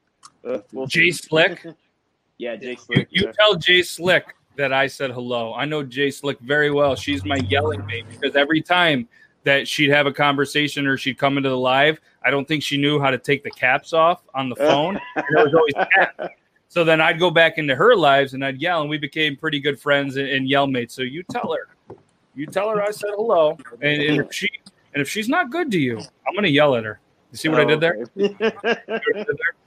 [0.45, 1.23] Uh, we'll Jay see.
[1.23, 1.65] Slick.
[2.37, 3.07] yeah, Jay You, Slick.
[3.11, 3.31] you yeah.
[3.33, 5.53] tell Jay Slick that I said hello.
[5.53, 6.95] I know Jay Slick very well.
[6.95, 9.07] She's my yelling mate because every time
[9.43, 12.77] that she'd have a conversation or she'd come into the live, I don't think she
[12.77, 14.99] knew how to take the caps off on the phone.
[15.15, 16.33] There was always caps.
[16.67, 19.59] So then I'd go back into her lives and I'd yell, and we became pretty
[19.59, 20.93] good friends and, and yell mates.
[20.93, 21.95] So you tell her,
[22.35, 24.49] you tell her I said hello, and, and if she
[24.93, 26.99] and if she's not good to you, I'm gonna yell at her.
[27.31, 28.05] You see what I did there?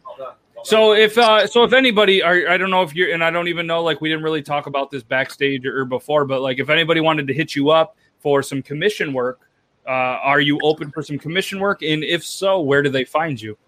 [0.64, 3.66] So if uh, so, if anybody, I don't know if you're, and I don't even
[3.66, 7.00] know, like we didn't really talk about this backstage or before, but like if anybody
[7.00, 9.40] wanted to hit you up for some commission work,
[9.86, 11.82] uh, are you open for some commission work?
[11.82, 13.58] And if so, where do they find you?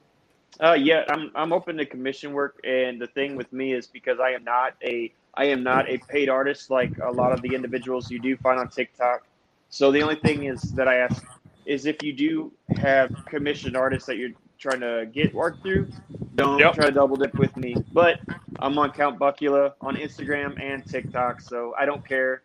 [0.59, 4.19] Uh, yeah, I'm I'm open to commission work, and the thing with me is because
[4.19, 7.55] I am not a I am not a paid artist like a lot of the
[7.55, 9.27] individuals you do find on TikTok.
[9.69, 11.23] So the only thing is that I ask
[11.67, 15.89] is if you do have commissioned artists that you're trying to get work through,
[16.35, 16.75] don't Yep.
[16.75, 17.77] try to double dip with me.
[17.93, 18.21] But
[18.59, 22.43] I'm on Count Buckula on Instagram and TikTok, so I don't care.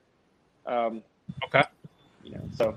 [0.66, 1.02] Um,
[1.46, 1.64] Okay.
[2.24, 2.76] You know, so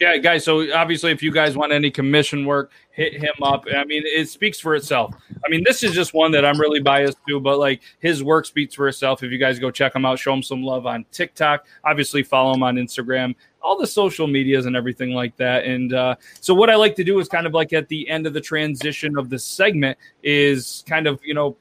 [0.00, 0.44] Yeah, guys.
[0.44, 3.64] So obviously, if you guys want any commission work, hit him up.
[3.72, 5.14] I mean, it speaks for itself.
[5.44, 8.44] I mean, this is just one that I'm really biased to, but like his work
[8.44, 9.22] speaks for itself.
[9.22, 11.66] If you guys go check him out, show him some love on TikTok.
[11.84, 15.64] Obviously, follow him on Instagram, all the social medias and everything like that.
[15.64, 18.26] And uh, so, what I like to do is kind of like at the end
[18.26, 21.56] of the transition of the segment is kind of you know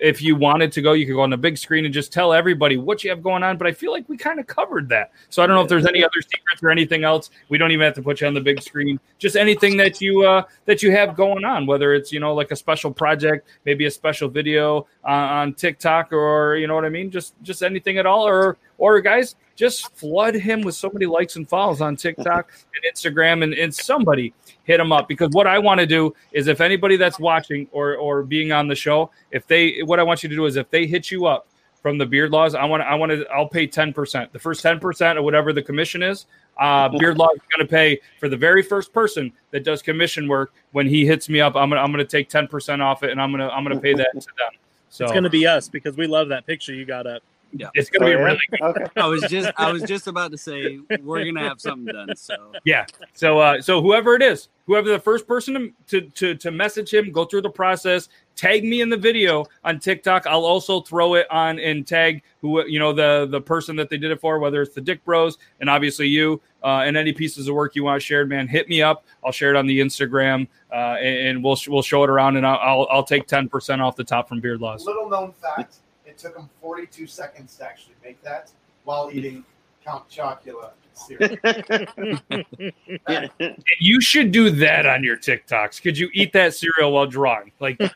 [0.00, 2.32] if you wanted to go, you could go on the big screen and just tell
[2.32, 3.56] everybody what you have going on.
[3.56, 5.12] But I feel like we kind of covered that.
[5.28, 7.30] So I don't know if there's any other secrets or anything else.
[7.48, 8.98] We don't even have to put you on the big screen.
[9.18, 12.50] Just anything that you uh, that you have going on, whether it's you know like
[12.50, 16.90] a special project, maybe a special video uh, on TikTok, or you know what I
[16.90, 17.10] mean.
[17.10, 21.34] Just just anything at all, or or guys, just flood him with so many likes
[21.34, 24.32] and follows on TikTok and Instagram, and, and somebody
[24.62, 27.96] hit him up because what I want to do is if anybody that's watching or
[27.96, 30.70] or being on the show, if they what I want you to do is if
[30.70, 31.48] they hit you up
[31.82, 34.32] from the beard laws, I want I want to I'll pay 10%.
[34.32, 36.26] The first 10% of whatever the commission is,
[36.58, 40.28] uh beard laws is going to pay for the very first person that does commission
[40.28, 43.02] work when he hits me up, I'm going to I'm going to take 10% off
[43.02, 44.52] it and I'm going to I'm going to pay that to them.
[44.90, 47.22] So It's going to be us because we love that picture you got up.
[47.52, 47.68] Yeah.
[47.74, 48.24] It's going to be Oh, yeah?
[48.24, 48.60] really good.
[48.62, 48.84] Okay.
[48.96, 52.14] I was just I was just about to say we're gonna have something done.
[52.16, 52.84] So Yeah.
[53.14, 55.54] So uh so whoever it is, whoever the first person
[55.88, 59.46] to to to, to message him, go through the process, tag me in the video
[59.64, 60.26] on TikTok.
[60.26, 63.96] I'll also throw it on and tag who you know the the person that they
[63.96, 67.48] did it for, whether it's the Dick Bros and obviously you uh, and any pieces
[67.48, 68.46] of work you want shared, man.
[68.46, 69.04] Hit me up.
[69.24, 72.46] I'll share it on the Instagram uh, and, and we'll we'll show it around and
[72.46, 74.84] I'll I'll, I'll take ten percent off the top from Beard Laws.
[74.84, 75.76] Little known fact:
[76.18, 78.50] it took him 42 seconds to actually make that
[78.84, 79.44] while eating
[79.84, 81.36] Count Chocula cereal.
[83.80, 85.80] You should do that on your TikToks.
[85.80, 87.52] Could you eat that cereal while drawing?
[87.60, 87.80] Like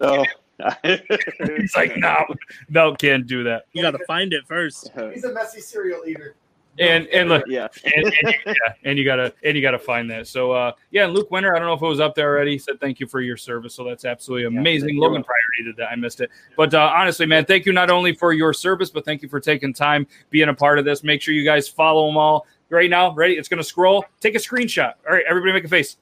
[0.00, 0.24] oh.
[0.84, 2.24] he's like, no,
[2.68, 3.64] no, can't do that.
[3.72, 4.90] You got to find it first.
[5.12, 6.36] He's a messy cereal eater.
[6.78, 7.68] And and look, yeah.
[7.84, 10.26] and, and, you, yeah, and you gotta and you gotta find that.
[10.26, 12.58] So uh, yeah, and Luke Winter, I don't know if it was up there already.
[12.58, 13.74] Said thank you for your service.
[13.74, 14.90] So that's absolutely amazing.
[14.90, 15.00] you.
[15.00, 15.90] Logan Priority did that.
[15.92, 19.04] I missed it, but uh, honestly, man, thank you not only for your service, but
[19.04, 21.04] thank you for taking time being a part of this.
[21.04, 23.14] Make sure you guys follow them all right now.
[23.14, 23.34] Ready?
[23.34, 24.04] It's gonna scroll.
[24.20, 24.94] Take a screenshot.
[25.08, 25.96] All right, everybody, make a face.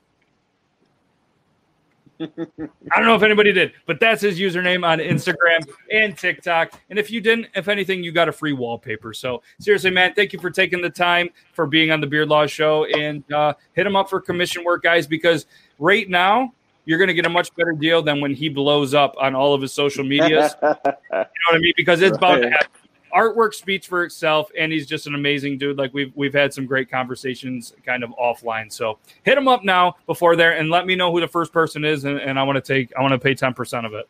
[2.23, 6.73] I don't know if anybody did, but that's his username on Instagram and TikTok.
[6.91, 9.13] And if you didn't, if anything, you got a free wallpaper.
[9.13, 12.47] So seriously, man, thank you for taking the time for being on the Beard Law
[12.47, 15.47] Show and uh, hit him up for commission work, guys, because
[15.79, 16.53] right now
[16.85, 19.55] you're going to get a much better deal than when he blows up on all
[19.55, 20.55] of his social medias.
[20.63, 20.79] you know
[21.11, 21.73] what I mean?
[21.77, 22.82] Because it's about to happen.
[23.15, 25.79] Artwork speaks for itself, and he's just an amazing dude.
[25.79, 28.73] Like we've we've had some great conversations kind of offline.
[28.73, 31.85] So hit him up now before there, and let me know who the first person
[31.85, 34.09] is, and, and I want to take I want to pay ten percent of it.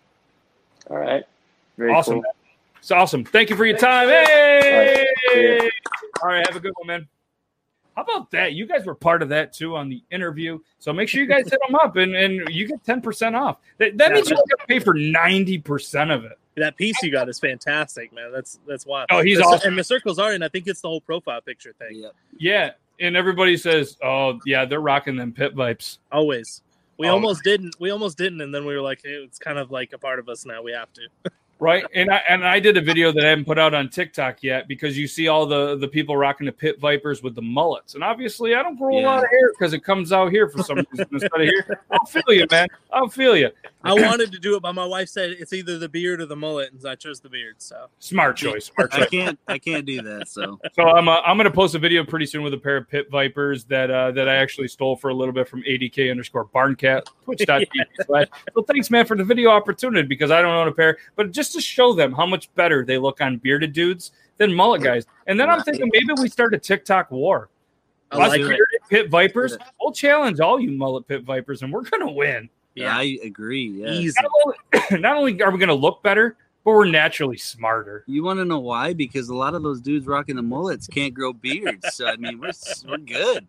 [0.91, 1.25] All right.
[1.77, 2.23] Very awesome.
[2.23, 2.35] cool.
[2.79, 3.25] It's awesome.
[3.25, 4.09] Thank you for your time.
[4.09, 4.27] All right.
[4.29, 5.07] Hey!
[5.33, 5.71] Cheers.
[6.23, 7.09] All right, have a good one, man.
[7.97, 8.55] How about that?
[8.55, 10.59] You guys were part of that too on the interview.
[10.79, 13.59] So make sure you guys hit them up and, and you get 10% off.
[13.79, 16.39] That, that Yeah, means you're going to pay for 90% of it.
[16.57, 18.31] That piece you got is fantastic, man.
[18.33, 19.07] That's that's wild.
[19.11, 19.71] Oh, he's The- awesome.
[19.71, 21.97] And the circles are, and I think it's the whole profile picture thing.
[21.97, 22.09] yeah.
[22.39, 22.71] Yeah.
[23.01, 25.99] And everybody says, oh, yeah, they're rocking them pit vipes.
[26.13, 26.63] Always.
[26.99, 27.13] We Oh.
[27.15, 27.75] almost didn't.
[27.81, 30.19] We almost didn't, and then we were like, hey, it's kind of like a part
[30.19, 30.63] of us now.
[30.63, 31.31] We have to.
[31.63, 31.85] Right.
[31.95, 34.67] And I and I did a video that I haven't put out on TikTok yet
[34.67, 37.95] because you see all the the people rocking the pit vipers with the mullets.
[37.95, 40.61] And obviously I don't grow a lot of hair because it comes out here for
[40.65, 41.81] some reason instead of here.
[41.93, 42.67] I'll feel you, man.
[42.93, 43.51] I'll feel you.
[43.85, 46.37] I wanted to do it, but my wife said it's either the beard or the
[46.37, 47.57] mullet, and I chose the beard.
[47.59, 48.67] So Smart choice.
[48.67, 49.03] Smart choice.
[49.03, 50.29] I can't I can't do that.
[50.29, 52.89] So So I'm uh, I'm gonna post a video pretty soon with a pair of
[52.89, 56.47] pit vipers that uh, that I actually stole for a little bit from ADK underscore
[56.47, 57.69] barncat twitch.tv
[58.05, 58.27] slash.
[58.53, 61.52] So thanks man for the video opportunity because I don't own a pair, but just
[61.55, 65.07] to show them how much better they look on bearded dudes than mullet guys.
[65.27, 67.49] And then I'm thinking maybe we start a TikTok war.
[68.11, 68.61] I Us like it.
[68.91, 69.63] pit vipers, Do it.
[69.81, 72.49] we'll challenge all you mullet pit vipers, and we're gonna win.
[72.75, 73.69] yeah, I agree.
[73.69, 74.11] Yeah.
[74.21, 78.05] Not only, not only are we gonna look better, but we're naturally smarter.
[78.07, 78.93] You want to know why?
[78.93, 81.95] Because a lot of those dudes rocking the mullets can't grow beards.
[81.95, 82.53] So I mean, we're
[82.89, 83.47] we're good.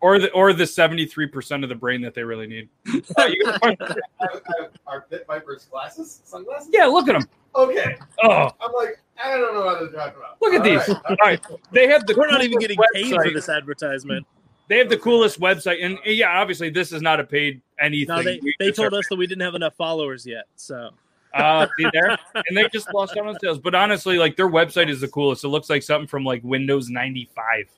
[0.00, 2.68] Or the or the 73% of the brain that they really need.
[2.86, 3.02] You
[3.44, 3.88] gotta find- Are,
[4.20, 6.20] are- are Pit Vipers glasses?
[6.24, 6.70] Sunglasses?
[6.72, 7.28] yeah, look at them.
[7.54, 7.96] Okay.
[8.24, 10.36] Oh, I'm like, I don't know what to talk about.
[10.40, 10.88] look at All these.
[10.88, 11.04] right.
[11.08, 11.40] All right,
[11.72, 12.14] they have the.
[12.16, 13.34] We're not even coolest getting paid for website.
[13.34, 14.26] this advertisement.
[14.68, 18.14] They have the coolest website, and yeah, obviously this is not a paid anything.
[18.14, 20.44] No, they, they told us that we didn't have enough followers yet.
[20.54, 20.90] So
[21.34, 23.58] uh, there, and they just lost out on sales.
[23.58, 25.44] But honestly, like their website is the coolest.
[25.44, 27.68] It looks like something from like Windows ninety five.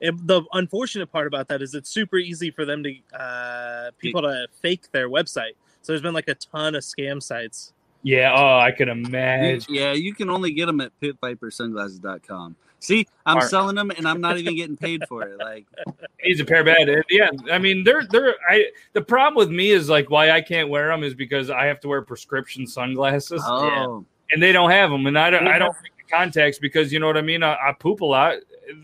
[0.00, 4.48] The unfortunate part about that is it's super easy for them to uh, people to
[4.60, 5.52] fake their website.
[5.82, 7.72] So there's been like a ton of scam sites.
[8.02, 8.34] Yeah.
[8.36, 9.74] Oh, I can imagine.
[9.74, 12.56] yeah, you can only get them at pitvipersunglasses.com.
[12.84, 13.50] See, I'm Alright.
[13.50, 15.38] selling them and I'm not even getting paid for it.
[15.38, 15.66] Like,
[16.18, 16.86] He's a pair of bad.
[17.08, 18.34] Yeah, I mean, they're they're.
[18.46, 21.64] I the problem with me is like why I can't wear them is because I
[21.64, 25.58] have to wear prescription sunglasses, oh, and they don't have them, and I don't I
[25.58, 27.42] don't make the contacts because you know what I mean.
[27.42, 28.36] I, I poop a lot,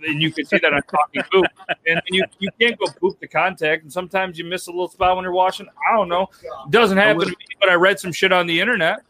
[0.06, 1.46] and you can see that I'm talking poop,
[1.86, 5.14] and you you can't go poop the contact, and sometimes you miss a little spot
[5.14, 5.66] when you're washing.
[5.90, 6.30] I don't know.
[6.42, 9.02] It doesn't happen to me, but I read some shit on the internet.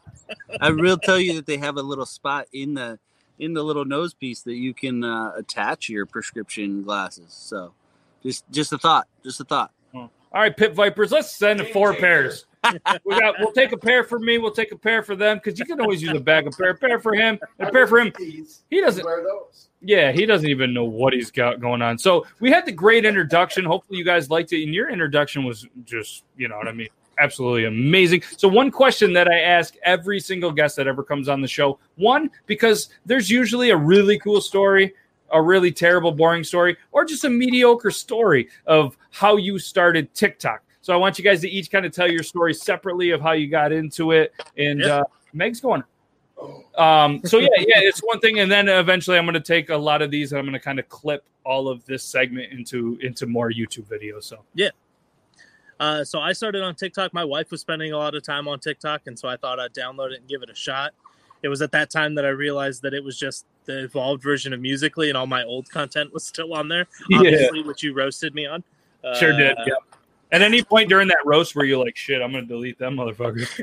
[0.61, 2.99] I will tell you that they have a little spot in the
[3.41, 7.33] in the little nose piece that you can uh, attach your prescription glasses.
[7.33, 7.73] So,
[8.23, 9.73] just just a thought, just a thought.
[10.33, 12.01] All right, Pit Vipers, let's send Game four changer.
[12.01, 12.47] pairs.
[13.05, 13.35] We got.
[13.41, 14.37] We'll take a pair for me.
[14.37, 16.71] We'll take a pair for them because you can always use a bag of pair.
[16.71, 17.39] A pair for him.
[17.59, 18.13] A pair for him.
[18.19, 19.03] He doesn't.
[19.03, 19.71] Wear those.
[19.81, 21.97] Yeah, he doesn't even know what he's got going on.
[21.97, 23.65] So we had the great introduction.
[23.65, 24.63] Hopefully, you guys liked it.
[24.63, 26.89] And your introduction was just, you know what I mean,
[27.21, 28.23] absolutely amazing.
[28.37, 31.79] So, one question that I ask every single guest that ever comes on the show
[31.97, 34.95] one, because there's usually a really cool story,
[35.31, 40.63] a really terrible, boring story, or just a mediocre story of how you started TikTok.
[40.81, 43.33] So, I want you guys to each kind of tell your story separately of how
[43.33, 44.33] you got into it.
[44.57, 45.01] And Yeah.
[45.01, 45.85] uh, Meg's going,
[46.77, 49.77] Um, so yeah, yeah, it's one thing, and then eventually I'm going to take a
[49.77, 52.99] lot of these and I'm going to kind of clip all of this segment into
[53.03, 54.25] into more YouTube videos.
[54.25, 54.71] So Yeah.
[55.81, 57.15] Uh, so I started on TikTok.
[57.15, 59.73] My wife was spending a lot of time on TikTok, and so I thought I'd
[59.73, 60.93] download it and give it a shot.
[61.43, 64.53] It was at that time that I realized that it was just the evolved version
[64.53, 66.87] of Musically, and all my old content was still on there.
[67.09, 67.19] Yeah.
[67.19, 68.63] Obviously, which you roasted me on.
[69.19, 69.57] sure did.
[69.59, 69.75] Uh, Yeah.
[70.33, 72.97] At any point during that roast, where you're like, "Shit, I'm going to delete them
[72.97, 73.61] motherfuckers."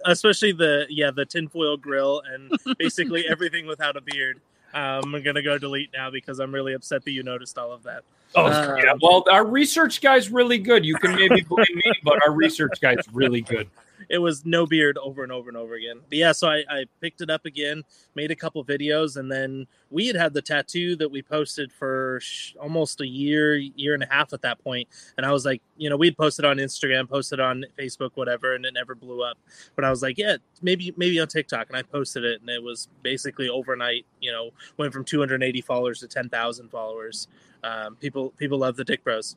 [0.06, 4.40] especially the yeah the tinfoil grill and basically everything without a beard.
[4.74, 7.84] Um, I'm gonna go delete now because I'm really upset that you noticed all of
[7.84, 8.02] that.
[8.34, 8.92] Oh, Um, yeah.
[9.00, 10.84] Well, our research guy's really good.
[10.84, 13.68] You can maybe blame me, but our research guy's really good.
[14.08, 16.00] it was no beard over and over and over again.
[16.08, 17.82] But yeah, so I, I picked it up again,
[18.14, 22.18] made a couple videos, and then we had had the tattoo that we posted for
[22.22, 24.88] sh- almost a year, year and a half at that point.
[25.16, 28.64] And I was like, you know, we'd posted on Instagram, posted on Facebook, whatever, and
[28.64, 29.38] it never blew up.
[29.76, 32.62] But I was like, yeah, maybe maybe on TikTok, and I posted it, and it
[32.62, 34.06] was basically overnight.
[34.20, 37.28] You know, went from 280 followers to 10,000 followers.
[37.64, 39.36] Um, people people love the Dick Bros.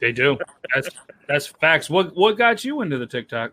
[0.00, 0.36] They do.
[0.74, 0.88] That's
[1.28, 1.88] that's facts.
[1.88, 3.52] What what got you into the TikTok?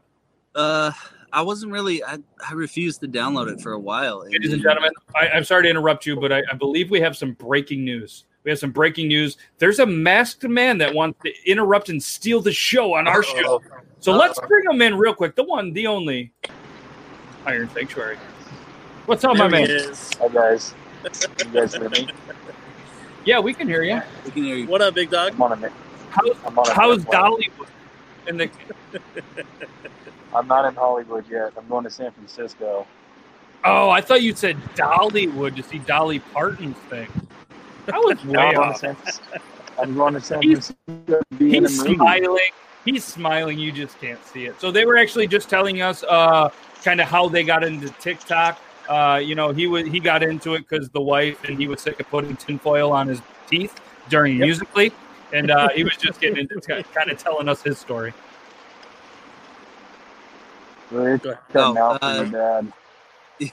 [0.55, 0.91] Uh,
[1.31, 2.03] I wasn't really.
[2.03, 4.21] I, I refused to download it for a while.
[4.21, 6.89] and Ladies and then- gentlemen, I, I'm sorry to interrupt you, but I, I believe
[6.91, 8.25] we have some breaking news.
[8.43, 9.37] We have some breaking news.
[9.59, 13.61] There's a masked man that wants to interrupt and steal the show on our show.
[13.99, 15.35] So let's bring him in real quick.
[15.35, 16.33] The one, the only
[17.45, 18.17] Iron Sanctuary.
[19.05, 19.91] What's up, my There he man?
[19.91, 20.09] is.
[20.19, 20.73] Hi guys.
[21.03, 22.07] You guys hear me?
[23.25, 24.01] Yeah, we can hear you.
[24.25, 24.67] We can hear you.
[24.67, 25.33] What up, big dog?
[25.33, 25.67] I'm on a mi-
[26.09, 27.05] How's, I'm on a how's.
[27.05, 27.67] Dollywood?
[28.27, 28.49] And the
[30.33, 31.53] I'm not in Hollywood yet.
[31.57, 32.87] I'm going to San Francisco.
[33.63, 37.07] oh, I thought you said Dollywood to see Dolly Parton's thing.
[37.93, 38.79] I was No, way I'm, going to off.
[38.79, 38.97] San,
[39.79, 42.39] I'm going to San He's- Francisco to be in a He's smiling.
[42.85, 43.59] He's smiling.
[43.59, 44.59] You just can't see it.
[44.59, 46.49] So they were actually just telling us uh,
[46.83, 48.59] kind of how they got into TikTok.
[48.91, 51.79] Uh, you know, he was he got into it because the wife and he was
[51.81, 54.91] sick of putting tinfoil on his teeth during Musical.ly,
[55.31, 56.59] and uh, he was just getting into
[56.93, 58.13] kind of telling us his story.
[60.91, 62.73] Really Go Oh, out uh, dad.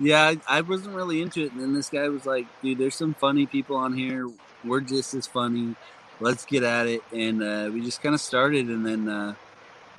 [0.00, 1.52] Yeah, I, I wasn't really into it.
[1.52, 4.28] And then this guy was like, dude, there's some funny people on here.
[4.64, 5.76] We're just as funny.
[6.18, 7.02] Let's get at it.
[7.12, 8.66] And uh, we just kind of started.
[8.66, 9.34] And then uh,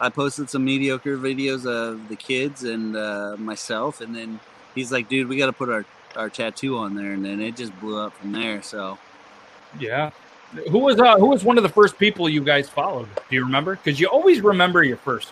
[0.04, 4.02] I posted some mediocre videos of the kids and uh, myself.
[4.02, 4.40] And then
[4.76, 5.86] he's like, dude, we got to put our,
[6.18, 7.14] our tattoo on there.
[7.14, 8.62] And then it just blew up from there.
[8.62, 8.98] So
[9.80, 10.12] Yeah.
[10.70, 13.08] Who was uh, who was one of the first people you guys followed?
[13.16, 13.76] Do you remember?
[13.76, 15.32] Because you always remember your first.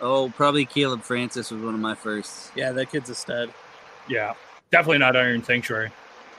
[0.00, 2.50] Oh, probably Caleb Francis was one of my first.
[2.56, 3.52] Yeah, that kid's a stud.
[4.08, 4.34] Yeah,
[4.72, 5.92] definitely not Iron Sanctuary.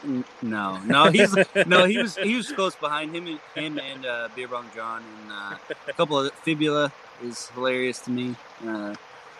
[0.03, 4.05] N- No, no, he's no, he was he was close behind him, and him and
[4.05, 5.55] uh, Beer Bong John, and uh,
[5.88, 6.91] a couple of Fibula
[7.23, 8.36] is hilarious to me.
[8.67, 8.93] Uh,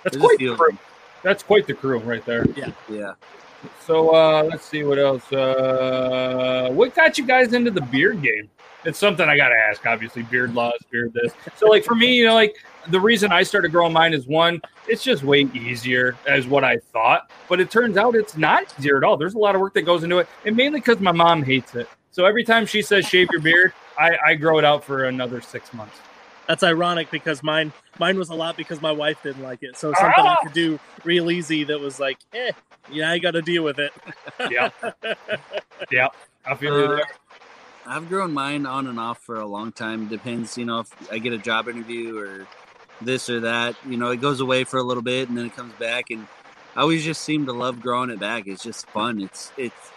[0.04, 0.78] That's quite the crew.
[1.24, 2.46] That's quite the crew right there.
[2.56, 3.13] Yeah, yeah.
[3.86, 5.32] So uh, let's see what else.
[5.32, 8.50] Uh, what got you guys into the beer game?
[8.88, 9.86] It's something I got to ask.
[9.86, 11.34] Obviously, beard laws, beard this.
[11.58, 12.56] So like for me, you know, like
[12.88, 16.78] the reason I started growing mine is one, it's just way easier as what I
[16.93, 19.17] thought, but it turns out it's not easier at all.
[19.17, 21.76] There's a lot of work that goes into it, and mainly because my mom hates
[21.76, 21.89] it.
[22.12, 25.41] So every time she says shave your beard, I, I grow it out for another
[25.41, 25.97] six months.
[26.47, 29.76] That's ironic because mine mine was a lot because my wife didn't like it.
[29.76, 32.54] So something I could do real easy that was like, eh,
[32.89, 33.91] yeah, I got to deal with it.
[34.50, 34.69] Yeah,
[35.91, 36.08] yeah,
[36.45, 37.06] I feel you Uh, there.
[37.88, 40.08] I've grown mine on and off for a long time.
[40.08, 42.45] Depends, you know, if I get a job interview or
[43.02, 43.76] this or that.
[43.88, 46.28] You know, it goes away for a little bit and then it comes back, and
[46.76, 48.47] I always just seem to love growing it back.
[48.47, 49.21] It's just fun.
[49.21, 49.91] It's it's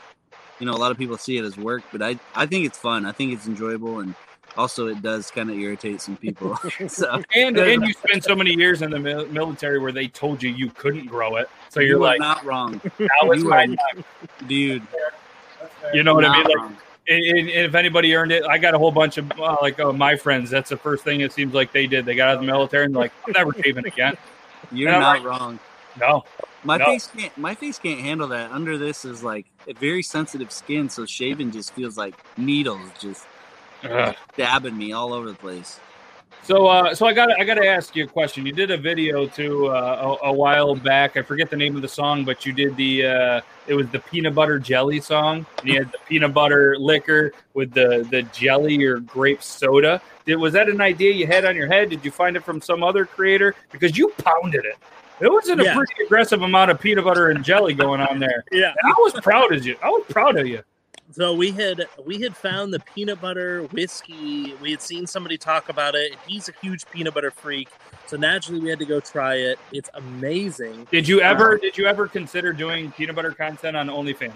[0.59, 2.79] you know a lot of people see it as work, but I I think it's
[2.79, 3.05] fun.
[3.07, 4.15] I think it's enjoyable, and
[4.57, 6.57] also it does kind of irritate some people.
[6.89, 10.51] so And and you spent so many years in the military where they told you
[10.51, 13.67] you couldn't grow it, so you're you like, not wrong, now it's you my are-
[13.67, 14.05] time.
[14.47, 14.87] dude.
[15.95, 16.45] You know what I mean?
[16.45, 16.77] Like, wrong.
[17.11, 19.93] And, and if anybody earned it, I got a whole bunch of uh, like uh,
[19.93, 20.49] my friends.
[20.51, 22.05] That's the first thing it seems like they did.
[22.07, 24.17] They got out of the military and like, I'm never shaving again.
[24.73, 25.59] You're not like- wrong.
[25.99, 26.25] No,
[26.63, 26.85] My No.
[26.85, 27.37] face can't.
[27.37, 28.53] My face can't handle that.
[28.53, 33.27] Under this is like a very sensitive skin, so shaving just feels like needles just
[33.83, 34.15] Ugh.
[34.35, 35.81] stabbing me all over the place.
[36.51, 38.45] So, uh, so I got I got to ask you a question.
[38.45, 41.17] You did a video too uh, a, a while back.
[41.17, 44.01] I forget the name of the song, but you did the uh, it was the
[44.01, 45.47] peanut butter jelly song.
[45.61, 50.03] And you had the peanut butter liquor with the the jelly or grape soda.
[50.27, 51.89] Did was that an idea you had on your head?
[51.89, 53.55] Did you find it from some other creator?
[53.71, 54.77] Because you pounded it.
[55.21, 58.43] It wasn't a pretty aggressive amount of peanut butter and jelly going on there.
[58.51, 58.75] Yeah.
[58.83, 59.77] And I was proud of you.
[59.85, 60.65] I was proud of you.
[61.13, 64.55] So we had we had found the peanut butter whiskey.
[64.63, 66.15] We had seen somebody talk about it.
[66.27, 67.69] He's a huge peanut butter freak,
[68.07, 69.59] so naturally we had to go try it.
[69.73, 70.87] It's amazing.
[70.91, 74.35] Did you ever um, did you ever consider doing peanut butter content on OnlyFans?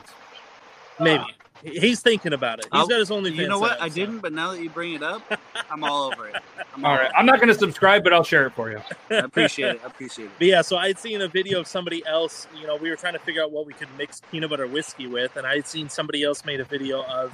[0.98, 1.24] Maybe
[1.64, 2.66] he's thinking about it.
[2.66, 3.34] He's I'll- got his OnlyFans.
[3.36, 3.72] You know what?
[3.72, 5.22] up, I so- didn't, but now that you bring it up,
[5.70, 6.36] I'm all over it.
[6.76, 8.80] I'm All right, I'm not going to subscribe, but I'll share it for you.
[9.10, 9.80] I appreciate it.
[9.82, 10.30] I appreciate it.
[10.38, 12.46] But yeah, so I'd seen a video of somebody else.
[12.60, 15.06] You know, we were trying to figure out what we could mix peanut butter whiskey
[15.06, 17.32] with, and I'd seen somebody else made a video of,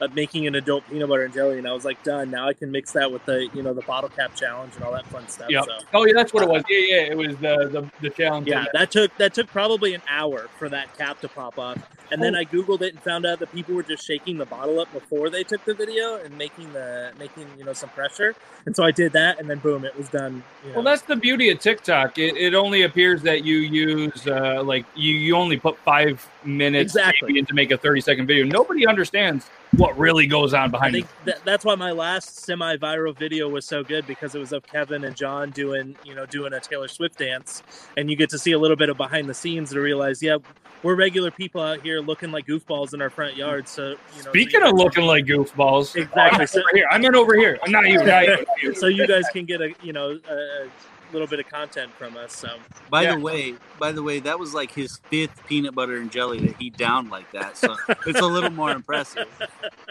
[0.00, 2.30] of making an adult peanut butter and jelly, and I was like, done.
[2.30, 4.92] Now I can mix that with the you know the bottle cap challenge and all
[4.92, 5.48] that fun stuff.
[5.50, 5.62] Yeah.
[5.62, 6.62] So Oh yeah, that's what it was.
[6.68, 7.02] Yeah, yeah.
[7.10, 8.48] It was the the, the challenge.
[8.48, 11.78] yeah, that took that took probably an hour for that cap to pop off,
[12.10, 14.80] and then I googled it and found out that people were just shaking the bottle
[14.80, 18.34] up before they took the video and making the making you know some pressure,
[18.66, 20.42] and so I did that, and then boom, it was done.
[20.62, 20.74] You know.
[20.76, 22.18] Well, that's the beauty of TikTok.
[22.18, 26.94] It, it only appears that you use uh, like you, you only put five minutes
[26.94, 27.42] Exactly.
[27.42, 28.44] to make a thirty second video.
[28.44, 31.24] Nobody understands what really goes on I behind think it.
[31.26, 35.04] that, that's why my last semi-viral video was so good because it was of Kevin
[35.04, 37.62] and John doing, you know, doing a Taylor Swift dance,
[37.96, 40.38] and you get to see a little bit of behind the scenes to realize, yeah,
[40.82, 43.68] we're regular people out here looking like goofballs in our front yard.
[43.68, 46.46] So, you know, Speaking of looking like goofballs, Exactly.
[46.46, 46.86] I'm over here.
[46.90, 47.58] I'm in over here.
[47.62, 48.02] I'm not you.
[48.02, 48.30] Not you.
[48.30, 48.74] not you.
[48.74, 50.68] so you guys can get a, you know, a
[51.12, 52.34] little bit of content from us.
[52.36, 52.48] So
[52.88, 53.14] By Yeah.
[53.14, 56.56] the way, by the way, that was like his fifth peanut butter and jelly that
[56.56, 57.56] he downed like that.
[57.56, 59.26] So it's a little more impressive.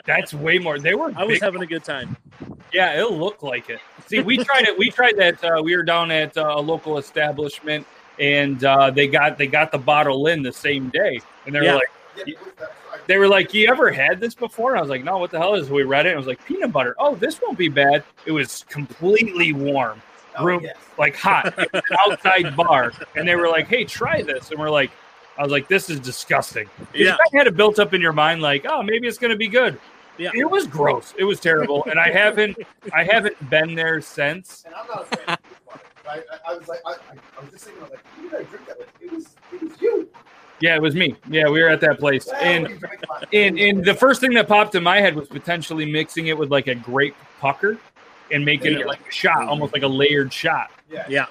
[0.05, 0.79] That's way more.
[0.79, 1.11] They were.
[1.15, 1.41] I was big.
[1.43, 2.15] having a good time.
[2.73, 3.79] Yeah, it looked like it.
[4.07, 4.77] See, we tried it.
[4.77, 5.43] We tried that.
[5.43, 7.85] Uh, we were down at uh, a local establishment,
[8.19, 11.65] and uh, they got they got the bottle in the same day, and they were
[11.65, 11.75] Yeah.
[11.75, 12.37] like,
[13.07, 15.39] they were like, "You ever had this before?" And I was like, "No, what the
[15.39, 15.71] hell is?" This?
[15.71, 16.09] We read it.
[16.09, 16.95] And it was like peanut butter.
[16.99, 18.03] Oh, this won't be bad.
[18.25, 20.01] It was completely warm,
[20.39, 20.77] Oh, room yes.
[20.97, 24.59] like hot, It was an outside bar, and they were like, "Hey, try this," and
[24.59, 24.91] we're like.
[25.37, 27.15] I was like, "This is disgusting." Yeah.
[27.31, 29.47] You had it built up in your mind, like, "Oh, maybe it's going to be
[29.47, 29.79] good."
[30.17, 30.31] Yeah.
[30.33, 31.13] It was gross.
[31.17, 32.57] It was terrible, and I haven't,
[32.93, 34.63] I haven't been there since.
[34.65, 35.81] And I'm not a fan of peanut butter.
[36.09, 36.95] I, I, I was like, I, I,
[37.37, 38.89] I was just thinking, like, who did I drink that with?
[38.99, 40.09] It was, it was you.
[40.59, 41.15] Yeah, it was me.
[41.29, 43.23] Yeah, we were at that place, Well, and you drank mine.
[43.31, 46.51] and and the first thing that popped in my head was potentially mixing it with
[46.51, 47.77] like a grape pucker
[48.31, 50.71] and making it like a shot, almost like a layered shot.
[50.91, 51.05] yeah.
[51.09, 51.25] Yeah.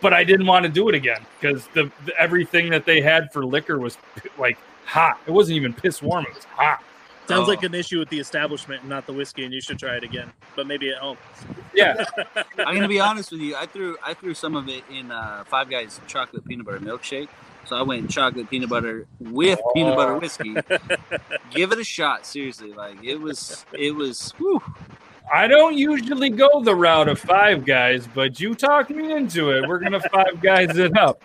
[0.00, 3.32] But I didn't want to do it again because the, the everything that they had
[3.32, 3.98] for liquor was
[4.38, 5.20] like hot.
[5.26, 6.26] It wasn't even piss warm.
[6.26, 6.82] It was hot.
[7.26, 7.50] Sounds Oh.
[7.50, 10.02] like an issue with the establishment and not the whiskey, and you should try it
[10.04, 11.16] again, but maybe at home.
[11.74, 12.04] Yeah,
[12.58, 13.54] I'm gonna be honest with you.
[13.56, 17.28] I threw I threw some of it in uh, Five Guys chocolate peanut butter milkshake.
[17.66, 20.54] So I went chocolate peanut butter with peanut butter whiskey.
[21.50, 22.72] Give it a shot, seriously.
[22.72, 24.32] Like it was, it was.
[24.38, 24.62] Whew.
[25.32, 29.66] I don't usually go the route of five guys, but you talked me into it.
[29.68, 31.22] We're gonna five guys it up.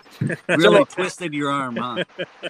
[0.47, 2.03] Really twisted your arm, huh?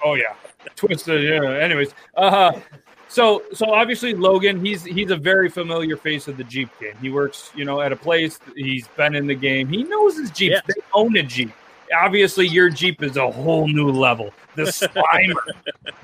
[0.04, 0.36] Oh yeah,
[0.76, 1.24] twisted.
[1.24, 1.50] Yeah.
[1.50, 2.60] Anyways, uh,
[3.08, 6.96] so so obviously Logan, he's he's a very familiar face of the Jeep game.
[7.02, 8.40] He works, you know, at a place.
[8.56, 9.68] He's been in the game.
[9.68, 10.52] He knows his Jeep.
[10.52, 10.62] Yeah.
[10.68, 11.54] They own a Jeep.
[11.94, 14.34] Obviously, your Jeep is a whole new level.
[14.56, 15.36] The Slimer.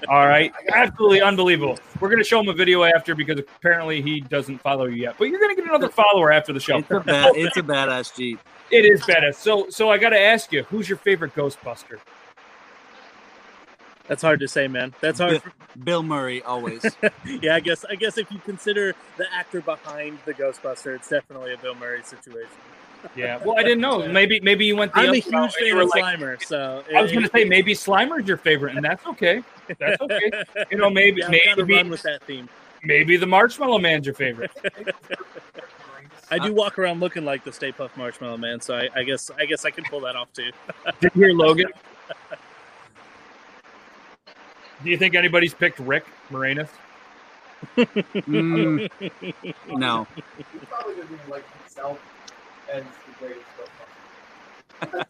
[0.08, 1.80] All right, absolutely unbelievable.
[2.00, 5.16] We're gonna show him a video after because apparently he doesn't follow you yet.
[5.18, 6.78] But you're gonna get another follower after the show.
[6.78, 8.40] It's a bad, it's a badass Jeep.
[8.70, 9.36] It is badass.
[9.36, 12.00] So so I got to ask you, who's your favorite Ghostbuster?
[14.08, 14.94] That's hard to say, man.
[15.00, 15.42] That's hard.
[15.42, 15.54] Bill,
[15.84, 16.84] Bill Murray always.
[17.42, 17.86] yeah, I guess.
[17.90, 22.04] I guess if you consider the actor behind the Ghostbuster, it's definitely a Bill Murray
[22.04, 22.50] situation.
[23.16, 23.38] Yeah.
[23.44, 24.08] Well, I didn't know.
[24.08, 26.84] Maybe maybe you went the I'm a huge route fan were of like, Slimer, so
[26.96, 29.44] I was going to say maybe Slimer's your favorite, and that's okay.
[29.80, 30.32] That's okay.
[30.72, 32.48] You know, maybe yeah, I'm kind of maybe run with that theme.
[32.84, 34.52] maybe the Marshmallow Man's your favorite.
[36.32, 39.30] I do walk around looking like the Stay Puft Marshmallow Man, so I, I guess
[39.38, 40.52] I guess I can pull that off too.
[41.02, 41.68] Did you hear Logan?
[44.84, 46.70] Do you think anybody's picked Rick Moranis?
[47.76, 48.90] Mm,
[49.68, 50.08] no,
[52.74, 53.46] as the greatest
[54.82, 55.06] Ghostbuster.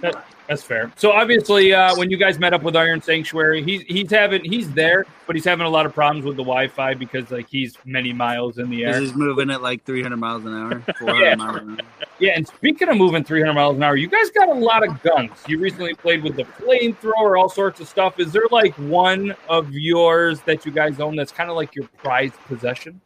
[0.00, 0.92] That- That's fair.
[0.96, 4.70] So obviously, uh, when you guys met up with Iron Sanctuary, he's he's having he's
[4.72, 8.12] there, but he's having a lot of problems with the Wi-Fi because like he's many
[8.12, 9.00] miles in the air.
[9.00, 11.34] He's moving at like 300 miles an hour, 400 Yeah.
[11.36, 11.76] miles an hour.
[12.18, 15.00] Yeah, and speaking of moving 300 miles an hour, you guys got a lot of
[15.02, 15.30] guns.
[15.46, 18.18] You recently played with the flamethrower, all sorts of stuff.
[18.18, 21.86] Is there like one of yours that you guys own that's kind of like your
[21.98, 23.00] prized possession?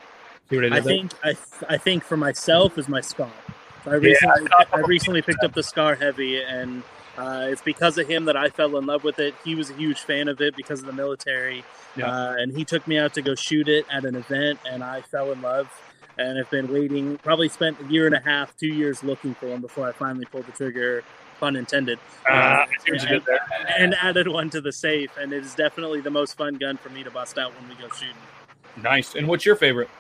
[0.49, 0.83] See what I did I there?
[0.83, 1.35] think I,
[1.75, 3.31] I think for myself is my Scar.
[3.87, 6.83] So I Yeah, recently I I recently picked up the Scar Heavy, and
[7.17, 9.35] uh, it's because of him that I fell in love with it.
[9.45, 11.65] He was a huge fan of it because of the military,
[11.97, 12.11] Yeah.
[12.11, 15.03] uh, and he took me out to go shoot it at an event, and I
[15.03, 15.69] fell in love.
[16.19, 19.51] And have been waiting, probably spent a year and a half, two years looking for
[19.51, 21.05] one before I finally pulled the trigger,
[21.39, 21.99] pun intended.
[22.27, 23.39] Uh, Uh, I see what you did there.
[23.79, 26.89] and added one to the safe, and it is definitely the most fun gun for
[26.89, 28.17] me to bust out when we go shooting.
[28.83, 29.15] Nice.
[29.15, 29.91] And what's your favorite?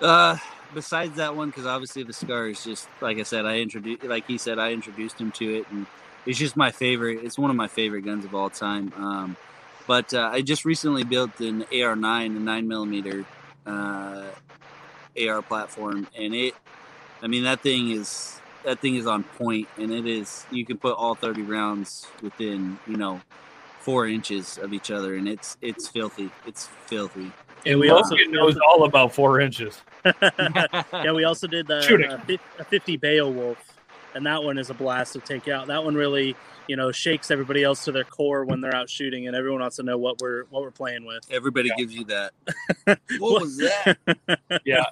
[0.00, 0.36] Uh,
[0.74, 3.46] besides that one, because obviously the scar is just like I said.
[3.46, 5.86] I introduced, like he said, I introduced him to it, and
[6.26, 7.20] it's just my favorite.
[7.24, 8.92] It's one of my favorite guns of all time.
[8.96, 9.36] Um,
[9.86, 13.24] but uh, I just recently built an AR9, a nine millimeter
[13.66, 14.24] uh,
[15.28, 16.54] AR platform, and it.
[17.22, 20.46] I mean, that thing is that thing is on point, and it is.
[20.50, 23.20] You can put all thirty rounds within, you know,
[23.80, 26.30] four inches of each other, and it's it's filthy.
[26.46, 27.32] It's filthy.
[27.64, 29.80] And we Logan also- knows all about four inches.
[30.92, 33.58] yeah, we also did the uh, a 50 Beowulf,
[34.14, 35.68] and that one is a blast to take out.
[35.68, 36.34] That one really,
[36.66, 39.76] you know, shakes everybody else to their core when they're out shooting, and everyone wants
[39.76, 41.24] to know what we're what we're playing with.
[41.30, 42.32] Everybody gives you that.
[43.18, 43.98] what was that?
[44.64, 44.84] Yeah.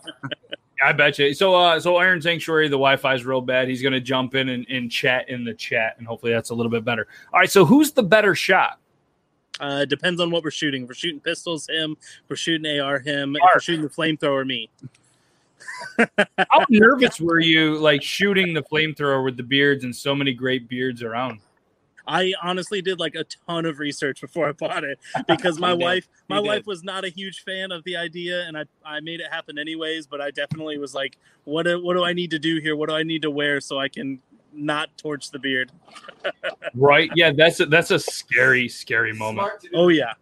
[0.83, 1.35] I bet you.
[1.35, 3.69] So, uh, so Iron Sanctuary, the Wi-Fi is real bad.
[3.69, 6.55] He's going to jump in and, and chat in the chat, and hopefully that's a
[6.55, 7.07] little bit better.
[7.35, 7.51] All right.
[7.51, 8.79] So, who's the better shot?
[9.61, 10.83] Uh, depends on what we're shooting.
[10.83, 11.97] If we're shooting pistols, him.
[12.01, 13.37] If we're shooting AR, him.
[13.37, 14.71] If we're shooting the flamethrower, me.
[15.99, 20.69] How nervous were you, like shooting the flamethrower with the beards and so many great
[20.69, 21.41] beards around?
[22.07, 24.99] I honestly did like a ton of research before I bought it
[25.29, 26.49] because my wife, my You did.
[26.49, 29.59] wife was not a huge fan of the idea, and I, I made it happen
[29.59, 30.07] anyways.
[30.07, 32.75] But I definitely was like, what do, what do I need to do here?
[32.75, 34.21] What do I need to wear so I can
[34.53, 35.71] not torch the beard?
[36.75, 37.11] Right?
[37.15, 37.33] Yeah.
[37.33, 39.47] That's a, that's a scary, scary moment.
[39.47, 39.77] Smart to do.
[39.77, 40.13] Oh yeah,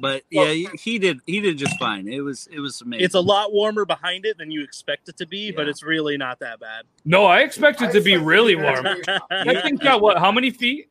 [0.00, 1.20] But yeah, he, he did.
[1.26, 2.08] He did just fine.
[2.08, 3.04] It was it was amazing.
[3.04, 6.16] it's a lot warmer behind it than you expect it to be, but it's really
[6.16, 6.84] not that bad.
[7.04, 8.82] No, I expect it to be really be warm.
[8.82, 10.18] very- That got what?
[10.18, 10.90] How many feet?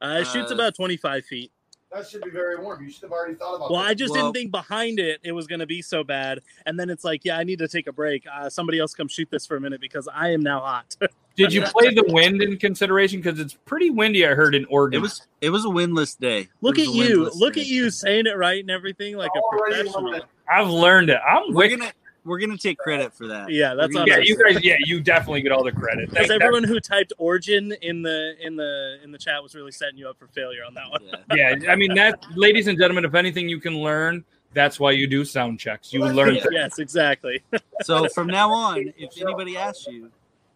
[0.00, 1.50] Uh, it shoots Uh, about twenty five feet.
[1.90, 2.84] That should be very warm.
[2.84, 3.88] You should have already thought about Well, that.
[3.88, 6.78] I just Well- didn't think behind it it was going to be so bad, and
[6.78, 8.24] then it's like, yeah, I need to take a break.
[8.30, 10.96] Uh, somebody else come shoot this for a minute because I am now hot.
[11.38, 13.20] Did you play the wind in consideration?
[13.20, 14.26] Because it's pretty windy.
[14.26, 14.98] I heard in Oregon.
[14.98, 16.48] It was it was a windless day.
[16.60, 17.30] Look at you.
[17.34, 17.60] Look day.
[17.60, 20.20] at you saying it right and everything like a oh, professional.
[20.50, 21.20] I've learned it.
[21.26, 21.80] I'm We're wicked.
[21.80, 21.92] gonna
[22.24, 23.50] we're gonna take credit for that.
[23.50, 24.28] Yeah, that's We're gonna Yeah, us.
[24.28, 24.64] you guys.
[24.64, 26.10] Yeah, you definitely get all the credit.
[26.10, 29.96] Because everyone who typed origin in the in the in the chat was really setting
[29.96, 31.00] you up for failure on that one.
[31.30, 31.54] Yeah.
[31.62, 33.04] yeah, I mean that, ladies and gentlemen.
[33.04, 34.24] If anything, you can learn.
[34.54, 35.92] That's why you do sound checks.
[35.92, 36.38] You learn.
[36.50, 37.42] Yes, exactly.
[37.82, 40.10] So from now on, if anybody asks you,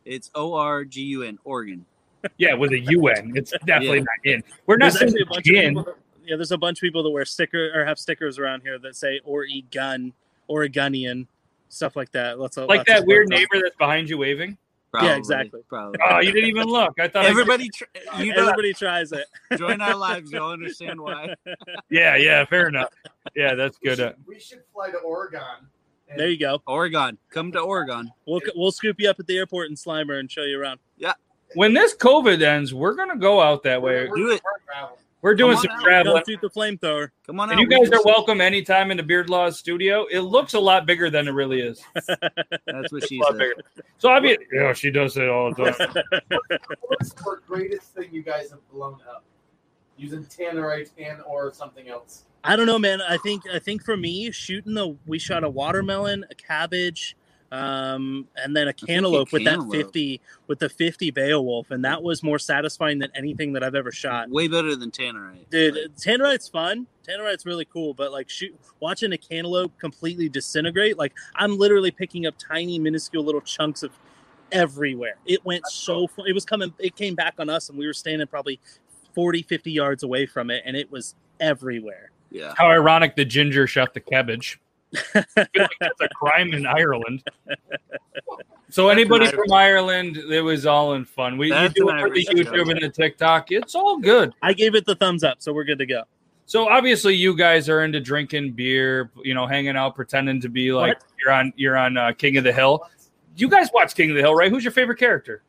[0.05, 1.85] it's O R G U N Oregon.
[2.39, 3.33] Yeah, with a UN.
[3.35, 4.05] It's definitely Yeah.
[4.05, 4.43] not in.
[4.67, 5.75] We're not There's saying a bunch of in.
[5.77, 5.95] people.
[6.25, 8.95] Yeah, there's a bunch of people that wear sticker or have stickers around here that
[8.97, 10.13] say or e gun,
[10.49, 11.27] Oregonian,
[11.69, 12.39] stuff like that.
[12.39, 13.39] Lots of Like lots of that weird stuff.
[13.41, 14.57] neighbor that's behind you waving.
[14.93, 15.63] Probably, exactly.
[15.69, 15.99] Probably.
[16.07, 17.01] Oh, you didn't even look.
[17.01, 17.25] I thought.
[17.25, 17.85] I- Everybody, tr-
[18.19, 19.25] you know, Everybody tries it.
[19.59, 20.31] join our lives.
[20.31, 21.35] You'll understand why.
[21.91, 22.91] yeah, yeah, fair enough.
[23.35, 23.97] Yeah, that's We good.
[23.99, 25.41] should, Uh, we should fly to Oregon.
[26.13, 26.63] And- There you go.
[26.67, 28.11] Oregon, come to Oregon.
[28.27, 30.79] We'll we'll scoop you up at the airport in Slimer and show you around.
[30.97, 31.15] Yeah.
[31.55, 34.09] When this COVID ends, we're gonna go out that way.
[34.09, 34.43] We're- Do it.
[34.45, 34.99] we're traveling.
[35.21, 35.79] We're doing some on out.
[35.79, 36.23] Go traveling.
[36.27, 37.11] shoot the flamethrower.
[37.27, 37.63] Come on And out.
[37.63, 40.05] you We guys are just- welcome anytime in the Beard Laws studio.
[40.11, 41.81] It looks a lot bigger than it really is.
[42.09, 43.39] That's what she A said.
[43.39, 43.55] bigger.
[43.99, 46.31] So I mean, yeah, she does it all the time.
[46.89, 49.25] What's the greatest thing you guys have blown up?
[50.03, 52.25] Using tannerite and or something else.
[52.43, 53.01] I don't know, man.
[53.01, 57.17] I think I think for me, shooting the we shot a watermelon, a cabbage,
[57.53, 61.85] um, and then a think a cantaloupe with that fifty with the fifty Beowulf, and
[61.85, 64.29] that was more satisfying than anything that I've ever shot.
[64.29, 65.49] Way better than Tannerite.
[65.51, 66.89] Dude, Like, Tannerite's fun.
[67.07, 72.27] Tannerite's really cool, but like shoot, watching a cantaloupe completely disintegrate, like I'm literally picking
[72.27, 73.93] up tiny, minuscule little chunks of
[74.51, 75.17] everywhere.
[75.27, 76.27] It went so fun.
[76.29, 78.61] It was coming, it came back on us, and we were standing probably
[79.15, 82.11] 40, 50 yards away from it, and it was everywhere.
[82.31, 82.55] yeah.
[82.57, 84.61] How ironic the ginger shot the cabbage.
[85.15, 87.23] Like that's a crime in Ireland.
[88.69, 91.37] So anybody That's an from Ireland, it was all in fun.
[91.37, 93.53] We, we do an it for the Irish YouTube and the TikTok.
[93.53, 94.33] It's all good.
[94.41, 96.05] I gave it the thumbs up, so we're good to go.
[96.47, 100.73] So obviously, you guys are into drinking beer, you know, hanging out, pretending to be
[100.73, 101.05] like What?
[101.23, 102.89] you're on you're on uh, King of the Hill.
[103.37, 104.51] You guys watch King of the Hill, right?
[104.51, 105.43] Who's your favorite character?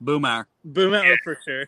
[0.00, 0.48] Boomer.
[0.64, 1.66] Boom out for sure.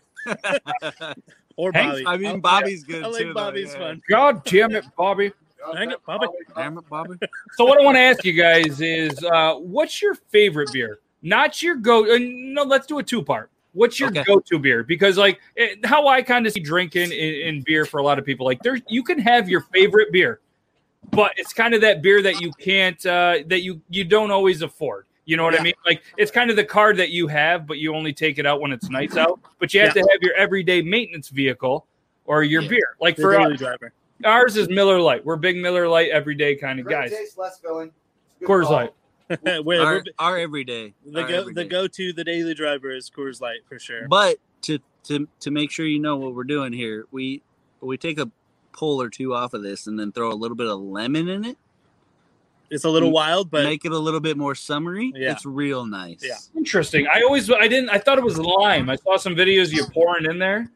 [1.56, 2.06] Or Hank- Bobby.
[2.06, 3.28] I mean, I- Bobby's good I like too.
[3.28, 3.78] though, Bobby's yeah.
[3.78, 4.02] fun.
[4.08, 5.32] God damn it, Bobby!
[5.74, 6.26] Dang it, Bobby.
[6.54, 7.14] Damn it, Bobby.
[7.56, 11.00] So what I want to ask you guys is, uh, what's your favorite beer?
[11.22, 12.04] Not your go.
[12.14, 13.50] Uh, no, let's do a two part.
[13.72, 14.22] What's your Okay.
[14.24, 14.82] go-to beer?
[14.84, 18.18] Because like it, how I kind of see drinking in, in beer for a lot
[18.20, 20.40] of people, like there you can have your favorite beer,
[21.10, 24.62] but it's kind of that beer that you can't uh, that you you don't always
[24.62, 25.06] afford.
[25.28, 25.74] You know what I mean?
[25.84, 28.62] Like it's kind of the card that you have, but you only take it out
[28.62, 29.38] when it's nights out.
[29.58, 31.86] But you have to have your everyday maintenance vehicle
[32.24, 32.68] or your Yeah.
[32.70, 32.96] beer.
[32.98, 33.92] Like The for daily us, driver.
[34.24, 35.26] ours is Miller Lite.
[35.26, 37.10] We're big Miller Lite everyday kind of Great guys.
[37.10, 37.90] taste, less filling.
[38.40, 38.72] Good Coors call.
[38.72, 38.94] Light.
[39.66, 40.94] We're- Our, we're- our everyday.
[41.04, 41.62] the our go everyday.
[41.62, 44.08] the go to the daily driver is Coors Light for sure.
[44.08, 47.42] But to to to make sure you know what we're doing here, we
[47.82, 48.30] we take a
[48.72, 51.44] pull or two off of this, and then throw a little bit of lemon in
[51.44, 51.58] it.
[52.70, 55.12] It's a little wild, but make it a little bit more summery.
[55.14, 55.32] Yeah.
[55.32, 56.20] It's real nice.
[56.22, 56.34] Yeah.
[56.56, 57.06] Interesting.
[57.12, 58.90] I always I didn't I thought it was lime.
[58.90, 60.70] I saw some videos you pouring in there.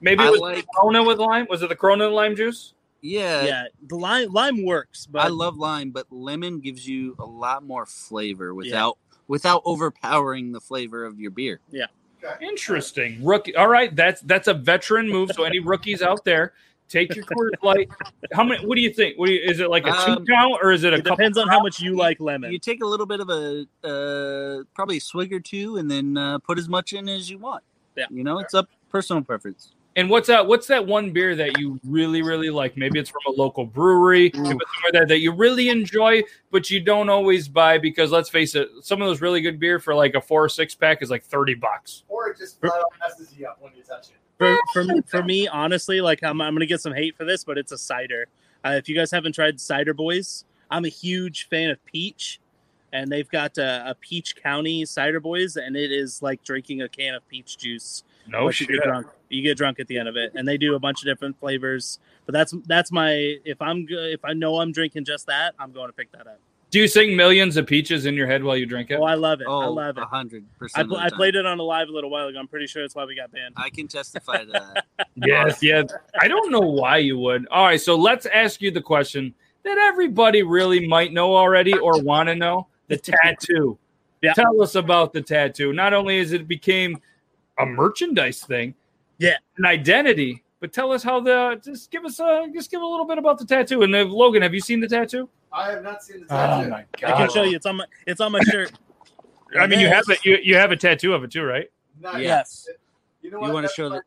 [0.00, 1.46] Maybe it I was like- Corona with lime.
[1.50, 2.74] Was it the Corona lime juice?
[3.02, 3.44] Yeah.
[3.44, 7.62] yeah, the lime lime works, but I love lime, but lemon gives you a lot
[7.64, 8.98] more flavor without
[9.28, 11.60] without overpowering the flavor of your beer.
[11.70, 11.86] yeah.
[12.40, 13.22] Interesting.
[13.24, 13.54] Rookie.
[13.54, 15.30] All right, that's that's a veteran move.
[15.34, 16.54] So any rookies out there,
[16.88, 17.88] take your Coors Light.
[18.32, 18.64] How many?
[18.66, 19.18] What do you think?
[19.18, 21.04] What do you, is it like a two Um, count or is it a It
[21.04, 21.16] couple?
[21.16, 22.52] depends on how much you like lemon.
[22.52, 26.16] You take a little bit of a uh, probably a swig or two, and then
[26.16, 27.62] uh, put as much in as you want.
[27.96, 28.06] Yeah.
[28.10, 29.72] you know, it's up personal preference.
[29.96, 30.46] And what's that?
[30.46, 32.76] What's that one beer that you really, really like?
[32.76, 36.80] Maybe it's from a local brewery, maybe somewhere that, that you really enjoy, but you
[36.80, 40.14] don't always buy because let's face it, some of those really good beer for like
[40.14, 42.02] a four or six pack is like thirty bucks.
[42.08, 44.16] Or it just messes you up when you touch it.
[44.38, 47.44] For for me, for me, honestly, like I'm I'm gonna get some hate for this,
[47.44, 48.26] but it's a cider.
[48.64, 52.40] Uh, if you guys haven't tried Cider Boys, I'm a huge fan of peach,
[52.92, 56.88] and they've got a, a Peach County Cider Boys, and it is like drinking a
[56.88, 58.02] can of peach juice.
[58.26, 58.76] No Once you shit.
[58.76, 61.00] get drunk, you get drunk at the end of it, and they do a bunch
[61.02, 61.98] of different flavors.
[62.24, 63.12] But that's that's my
[63.44, 66.40] if I'm if I know I'm drinking just that, I'm going to pick that up.
[66.76, 68.98] Do you sing millions of peaches in your head while you drink it?
[69.00, 69.46] Oh, I love it.
[69.48, 70.02] I Oh, love it.
[70.02, 70.88] a hundred I, percent.
[70.90, 72.38] pl- I played it on a live a little while ago.
[72.38, 73.54] I'm pretty sure that's why we got banned.
[73.56, 74.84] I can testify to that.
[75.16, 75.86] Yes, yes.
[76.20, 77.48] I don't know why you would.
[77.48, 81.98] All right, so let's ask you the question that everybody really might know already or
[82.02, 83.78] want to know: the tattoo.
[84.20, 84.34] Yeah.
[84.34, 85.72] Tell us about the tattoo.
[85.72, 87.00] Not only is it became
[87.58, 88.74] a merchandise thing,
[89.16, 89.36] Yeah.
[89.56, 93.06] an identity, but tell us how the just give us a just give a little
[93.06, 93.82] bit about the tattoo.
[93.82, 95.28] And uh, Logan, have you seen the tattoo?
[95.52, 96.70] I have not seen the Oh tattoo.
[96.70, 97.56] my I can show you.
[97.56, 98.72] It's on my it's on my shirt.
[99.58, 100.24] I mean, you have it.
[100.24, 101.70] You, you have a tattoo of it too, right?
[102.00, 102.20] Not Yeah.
[102.38, 102.68] Yes.
[103.22, 104.02] You know You want to show my- the?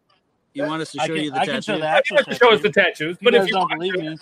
[0.54, 1.52] You want us to show can, you the I tattoo?
[1.54, 3.48] can show the You actual don't to show us the tattoos, You but guys if
[3.48, 4.18] you don't want believe to, me,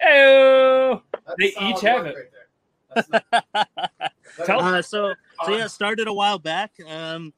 [0.00, 1.02] Hey-oh.
[1.38, 2.14] They each have it.
[2.14, 2.46] right there.
[2.94, 4.12] That's not- that
[4.46, 5.14] Tell- uh, so
[5.44, 6.72] so yeah, it started a while back.
[6.86, 7.32] Um,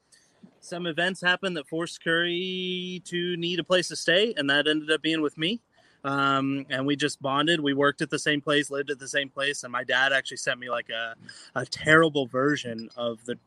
[0.68, 4.90] some events happened that forced Curry to need a place to stay, and that ended
[4.90, 5.60] up being with me.
[6.04, 7.60] Um, and we just bonded.
[7.60, 10.36] We worked at the same place, lived at the same place, and my dad actually
[10.36, 11.14] sent me like a
[11.54, 13.38] a terrible version of the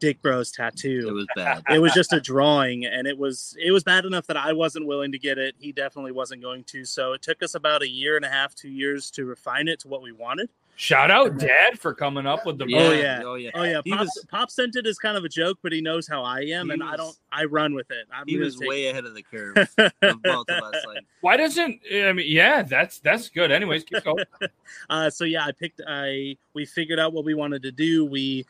[0.00, 1.06] Dick Bros tattoo.
[1.08, 1.62] It was bad.
[1.70, 4.86] it was just a drawing and it was it was bad enough that i wasn't
[4.86, 7.88] willing to get it he definitely wasn't going to so it took us about a
[7.88, 10.48] year and a half two years to refine it to what we wanted
[10.80, 13.20] Shout out Dad for coming up with the Oh, yeah.
[13.24, 13.50] Oh yeah.
[13.54, 15.80] oh yeah He pop, was pop sent it as kind of a joke but he
[15.80, 18.56] knows how i am He and i don't i run with it I'm he was
[18.58, 18.92] way it.
[18.92, 19.56] ahead of the curve
[20.02, 20.76] of both of us.
[20.86, 22.26] Like Why doesn't I mean?
[22.28, 23.50] Yeah, that's that's good.
[23.50, 24.24] Anyways, keep going.
[24.90, 25.80] uh, so yeah, I picked.
[25.86, 28.04] I we figured out what we wanted to do.
[28.06, 28.46] We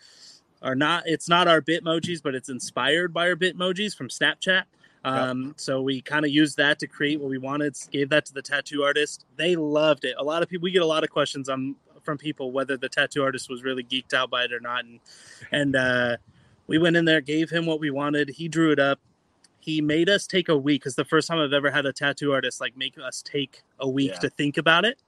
[0.61, 1.05] are not.
[1.07, 4.65] It's not our Bitmojis, but it's inspired by our Bitmojis from Snapchat.
[5.05, 7.75] Um, So we kind of used that to create what we wanted.
[7.91, 9.25] Gave that to the tattoo artist.
[9.37, 10.15] They loved it.
[10.19, 10.65] A lot of people.
[10.65, 11.75] We get a lot of questions on
[12.09, 14.83] from people whether the tattoo artist was really geeked out by it or not.
[14.87, 14.99] And
[15.53, 16.17] and uh,
[16.67, 18.31] we went in there, gave him what we wanted.
[18.31, 18.99] He drew it up.
[19.61, 22.33] He made us take a week because the first time I've ever had a tattoo
[22.33, 24.19] artist like make us take a week Yeah.
[24.21, 24.99] to think about it.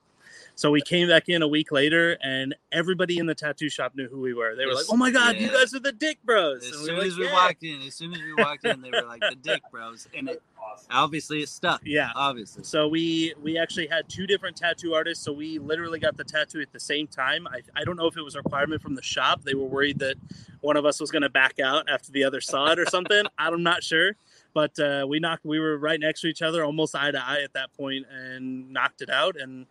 [0.61, 4.09] So we came back in a week later, and everybody in the tattoo shop knew
[4.09, 4.55] who we were.
[4.55, 6.87] They were like, "Oh my god, you guys are the Dick Bros!" as And we
[6.87, 9.09] soon like, as we "Yeah." walked in, as soon as we walked in, they were
[9.09, 10.43] like the Dick Bros, and it
[10.91, 11.81] obviously it stuck.
[11.83, 12.11] Yeah.
[12.15, 12.63] Obviously.
[12.65, 15.25] So we we actually had two different tattoo artists.
[15.25, 17.47] So we literally got the tattoo at the same time.
[17.47, 19.41] I, I don't know if it was a requirement from the shop.
[19.43, 20.17] They were worried that
[20.61, 23.25] one of us was going to back out after the other saw it or something.
[23.39, 24.13] I'm not sure.
[24.53, 25.47] But uh, we knocked.
[25.47, 28.71] We were right next to each other, almost eye to eye at that point, and
[28.71, 29.41] knocked it out.
[29.41, 29.65] And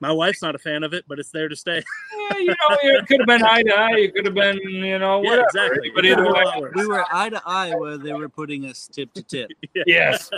[0.00, 1.82] my wife's not a fan of it, but it's there to stay.
[2.30, 3.96] Yeah, you know, it could have been eye to eye.
[3.98, 5.92] It could have been, you know, Yeah, exactly.
[5.94, 9.22] But either way, we were eye to eye where they were putting us tip to
[9.22, 9.50] tip.
[9.86, 10.30] yes.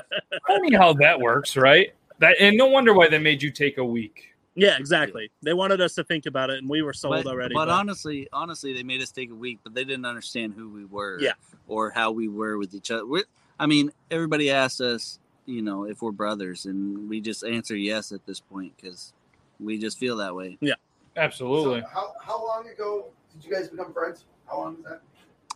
[0.49, 1.95] Funny how that works, right?
[2.19, 4.35] That and no wonder why they made you take a week.
[4.57, 5.31] Yeah, exactly.
[5.43, 7.55] They wanted us to think about it, and we were sold But, already.
[7.55, 10.87] but honestly, honestly, they made us take a week, but they didn't understand who we
[10.87, 11.35] were, Yeah.
[11.69, 13.07] or how we were with each other.
[13.07, 13.25] We're,
[13.61, 18.11] I mean, everybody asked us, you know, if we're brothers, and we just answer yes
[18.13, 19.13] at this point because
[19.61, 20.59] we just feel that way.
[20.61, 20.75] Yeah,
[21.17, 21.81] absolutely.
[21.81, 24.25] So how, how long ago did you guys become friends?
[24.47, 25.01] How long is that?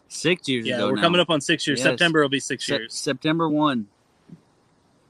[0.08, 0.88] Six years yeah, ago.
[0.88, 1.02] we're now.
[1.02, 1.78] coming up on six years.
[1.78, 1.84] Yes.
[1.84, 2.94] September will be six Sep- years.
[2.94, 3.86] September one.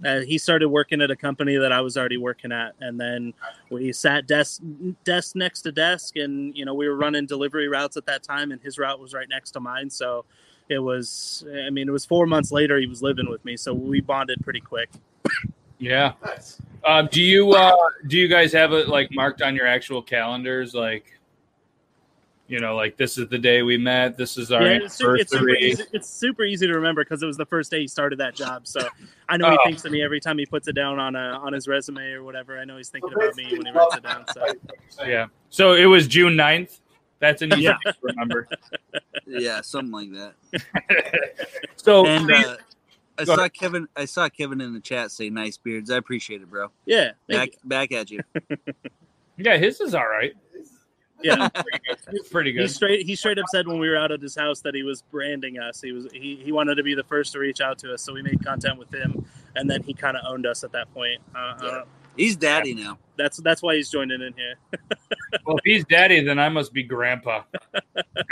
[0.05, 3.34] Uh, he started working at a company that I was already working at, and then
[3.70, 4.62] we sat desk
[5.05, 8.51] desk next to desk, and you know we were running delivery routes at that time,
[8.51, 9.91] and his route was right next to mine.
[9.91, 10.24] So
[10.70, 13.74] it was, I mean, it was four months later he was living with me, so
[13.74, 14.88] we bonded pretty quick.
[15.80, 16.12] Yeah.
[16.24, 16.58] Nice.
[16.84, 17.74] Um, do you uh
[18.06, 20.72] do you guys have it like marked on your actual calendars?
[20.74, 21.04] Like
[22.48, 24.16] You know, like this is the day we met.
[24.16, 25.84] This is our Yeah, it's, su- it's super easy.
[25.92, 28.66] It's super easy to remember because it was the first day he started that job.
[28.66, 28.86] So
[29.28, 29.64] I know he Oh.
[29.66, 32.22] thinks of me every time he puts it down on a, on his resume or
[32.24, 32.58] whatever.
[32.58, 34.24] I know he's thinking about me when he writes it down.
[34.32, 34.46] So
[35.06, 35.26] Yeah.
[35.48, 36.80] So it was June 9th.
[37.20, 37.76] That's an easy Yeah.
[37.84, 38.48] thing to remember.
[39.26, 40.34] Yeah, something like that.
[41.76, 42.56] So and please- uh,
[43.20, 43.54] I Go saw ahead.
[43.54, 43.88] Kevin.
[43.96, 46.68] I saw Kevin in the chat say "nice beards." I appreciate it, bro.
[46.86, 48.20] yeah, Back thank back at you.
[49.36, 50.32] yeah, his is all right.
[51.22, 51.48] yeah.
[52.12, 52.70] It's pretty He good.
[52.70, 55.02] straight he straight up said when we were out at his house that he was
[55.02, 55.80] branding us.
[55.80, 58.12] He was he, he wanted to be the first to reach out to us, so
[58.12, 61.20] we made content with him, and then he kind of owned us at that point.
[61.34, 61.84] Uh, uh,
[62.20, 62.98] He's daddy now.
[63.16, 64.54] that's that's why he's joining in here.
[65.46, 67.42] Well, if he's daddy, then I must be grandpa.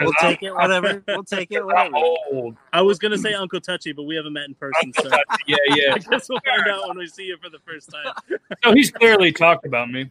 [0.00, 1.02] We'll take it, whatever.
[1.06, 1.96] We'll take it, I'm whatever.
[1.96, 2.56] old.
[2.72, 5.08] I was gonna say Uncle Touchy, but we haven't met in person, so
[5.46, 5.92] Yeah, yeah.
[5.94, 8.12] I guess we'll find out when we see you for the first time.
[8.64, 10.10] So he's clearly talked about me.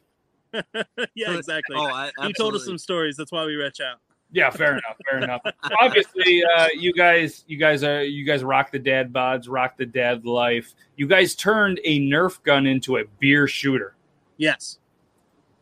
[0.53, 1.75] yeah, oh, exactly.
[1.78, 3.17] Oh, I, he told us some stories.
[3.17, 3.99] That's why we reach out.
[4.32, 4.97] Yeah, fair enough.
[5.09, 5.41] Fair enough.
[5.80, 9.86] Obviously, uh, you guys, you guys are, you guys rock the dad bods, rock the
[9.86, 10.73] dad life.
[10.97, 13.95] You guys turned a Nerf gun into a beer shooter.
[14.38, 14.80] Yes.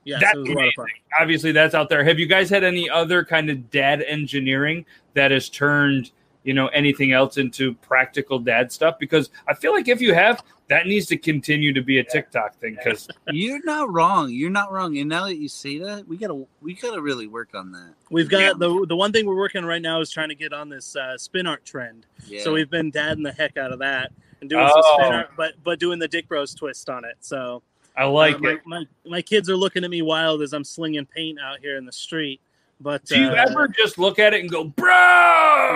[0.03, 0.87] Yes, That's was a lot of fun.
[1.19, 2.03] Obviously, that's out there.
[2.03, 4.85] Have you guys had any other kind of dad engineering
[5.15, 6.11] that has turned,
[6.45, 8.97] you know, anything else into practical dad stuff?
[8.99, 12.55] Because I feel like if you have, that needs to continue to be a TikTok
[12.55, 12.75] thing.
[12.75, 14.29] Because You're not wrong.
[14.29, 14.97] You're not wrong.
[14.97, 17.93] And now that you say that, we gotta we gotta really work on that.
[18.09, 20.53] We've got the the one thing we're working on right now is trying to get
[20.53, 22.05] on this uh, spin art trend.
[22.25, 22.43] Yeah.
[22.43, 25.17] So we've been dadding the heck out of that and doing some spin Oh.
[25.17, 27.15] art, but but doing the Dick Bros twist on it.
[27.19, 27.61] So
[27.97, 28.61] I like uh, my, it.
[28.65, 31.85] My, my kids are looking at me wild as I'm slinging paint out here in
[31.85, 32.39] the street.
[32.81, 34.91] But Do you uh, ever just look at it and go, bro?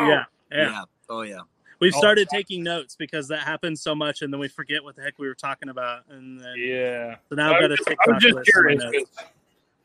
[0.10, 0.58] Yeah, yeah.
[0.70, 0.84] yeah.
[1.10, 1.40] Oh yeah.
[1.80, 4.96] We've Oh, started taking notes because that happens so much, and then we forget what
[4.98, 7.16] the heck we were talking about, and then Yeah.
[7.30, 8.50] so now I've got a I was TikTok just list.
[8.58, 9.06] of my curious.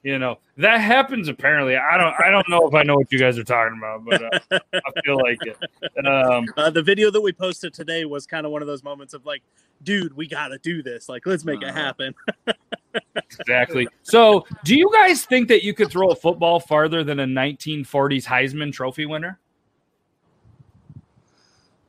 [0.03, 1.29] You know that happens.
[1.29, 2.15] Apparently, I don't.
[2.23, 5.01] I don't know if I know what you guys are talking about, but uh, I
[5.03, 5.57] feel like it.
[6.07, 9.15] Um, Uh, the video that we posted today was kind of one of those moments
[9.15, 9.43] of like,
[9.83, 11.09] dude, we got to do this.
[11.09, 11.79] Like, let's make it Uh-huh.
[11.81, 12.15] happen.
[13.17, 13.89] exactly.
[14.03, 18.25] So, do you guys think that you could throw a football farther than a 1940s
[18.27, 19.39] Heisman Trophy winner?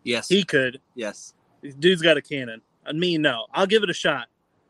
[0.05, 0.29] Yes.
[0.29, 0.79] He could.
[0.95, 1.33] yes.
[1.79, 2.61] Dude's got a cannon.
[2.85, 3.47] I Me, no.
[3.53, 4.27] I'll give it a shot.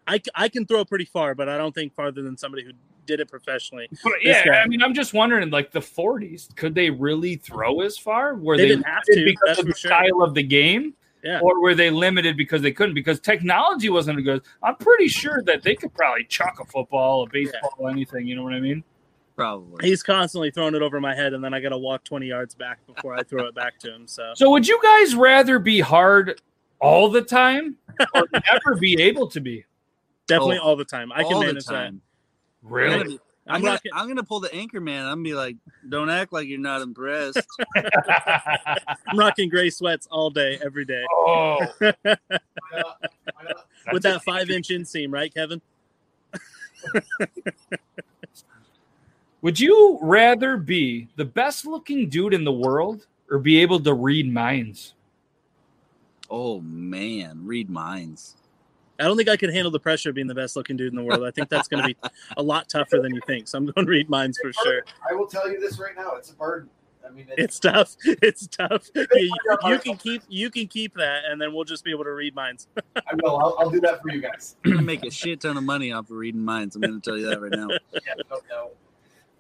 [0.08, 2.72] I, I can throw pretty far, but I don't think farther than somebody who
[3.06, 3.88] did it professionally.
[4.04, 7.82] But yeah, guy- I mean, I'm just wondering, like the 40s, could they really throw
[7.82, 8.36] as far?
[8.36, 9.90] Were They they, didn't have limited to, because of the sure.
[9.90, 10.94] style of the game?
[11.24, 11.40] Yeah.
[11.42, 12.94] Or were they limited because they couldn't?
[12.94, 14.42] Because technology wasn't as good.
[14.62, 18.28] I'm pretty sure that they could probably chuck a football, a baseball, anything.
[18.28, 18.84] You know what I mean?
[19.36, 19.86] Probably.
[19.88, 22.56] He's constantly throwing it over my head, and then I got to walk 20 yards
[22.56, 24.08] back before I throw it back to him.
[24.08, 26.40] So, So, would you guys rather be hard
[26.80, 27.76] all the time
[28.14, 29.66] or never be able to be?
[30.28, 31.12] definitely Oh, all the time.
[31.12, 31.72] I can the manage that.
[31.74, 32.02] time.
[32.66, 32.98] I'm Really?
[32.98, 35.04] gonna, I'm, I'm gonna, rocking- I'm gonna pull the anchor man.
[35.06, 35.58] I'm gonna be like,
[35.90, 37.46] don't act like you're not impressed.
[37.76, 41.60] I'm rocking gray sweats all day, every day, oh,
[43.92, 45.62] with that five inch inseam, right, Kevin?
[49.46, 53.94] Would you rather be the best looking dude in the world or be able to
[53.94, 54.96] read minds?
[56.32, 58.38] oh man, read minds.
[59.00, 60.96] I don't think I could handle the pressure of being the best looking dude in
[60.96, 61.24] the world.
[61.24, 61.96] I think that's going to be
[62.38, 63.48] a lot tougher than you think.
[63.48, 64.82] So I'm going to read minds for sure.
[65.08, 66.16] I will tell you this right now.
[66.16, 66.68] It's a burden.
[67.06, 67.96] I mean, It's tough.
[68.04, 68.90] It's tough.
[68.96, 69.32] You,
[69.68, 72.34] you can keep you can keep that, and then we'll just be able to read
[72.34, 72.68] minds.
[72.96, 73.38] I will.
[73.38, 74.56] I'll, I'll do that for you guys.
[74.66, 76.76] I'm gonna make a shit ton of money off of reading minds.
[76.76, 77.68] I'm gonna tell you that right now.
[77.94, 78.72] Yeah, no, no.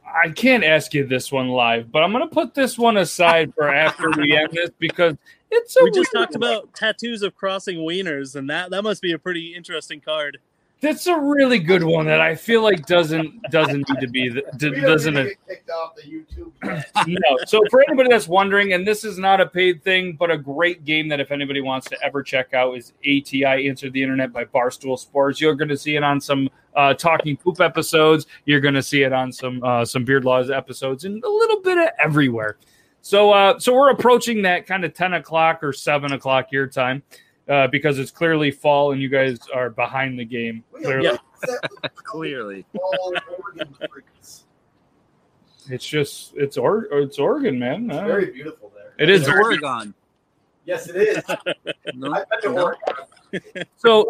[0.06, 3.53] I can't ask you this one live, but I'm going to put this one aside
[3.56, 5.16] for after we end this because
[5.51, 6.43] it's a We just talked one.
[6.43, 10.39] about tattoos of crossing wieners, and that that must be a pretty interesting card.
[10.86, 14.44] That's a really good one that I feel like doesn't doesn't need to be the,
[14.58, 16.52] d- doesn't need to get kicked off the YouTube.
[17.08, 17.38] no.
[17.48, 20.86] So for anybody that's wondering, and this is not a paid thing, but a great
[20.86, 24.46] game that if anybody wants to ever check out is ATI Answer the Internet by
[24.46, 25.42] Barstool Sports.
[25.42, 28.28] You're going to see it on some uh, Talking Poop episodes.
[28.46, 31.62] You're going to see it on some uh, some Beard Laws episodes, and a little
[31.62, 32.58] bit of everywhere.
[33.02, 37.02] So uh, so we're approaching that kind of ten o'clock or seven o'clock your time.
[37.48, 40.64] Uh, because it's clearly fall and you guys are behind the game.
[40.74, 41.20] Clearly, are
[41.96, 42.66] Clearly.
[42.74, 44.46] all Oregon freaks.
[45.70, 47.89] it's just it's or it's Oregon, man.
[47.91, 48.93] It's Uh, very beautiful there.
[48.98, 49.93] it is It's very Oregon.
[50.66, 51.24] Yes, it is.
[51.93, 52.64] No, I've been to no.
[52.64, 53.66] Oregon.
[53.78, 54.08] so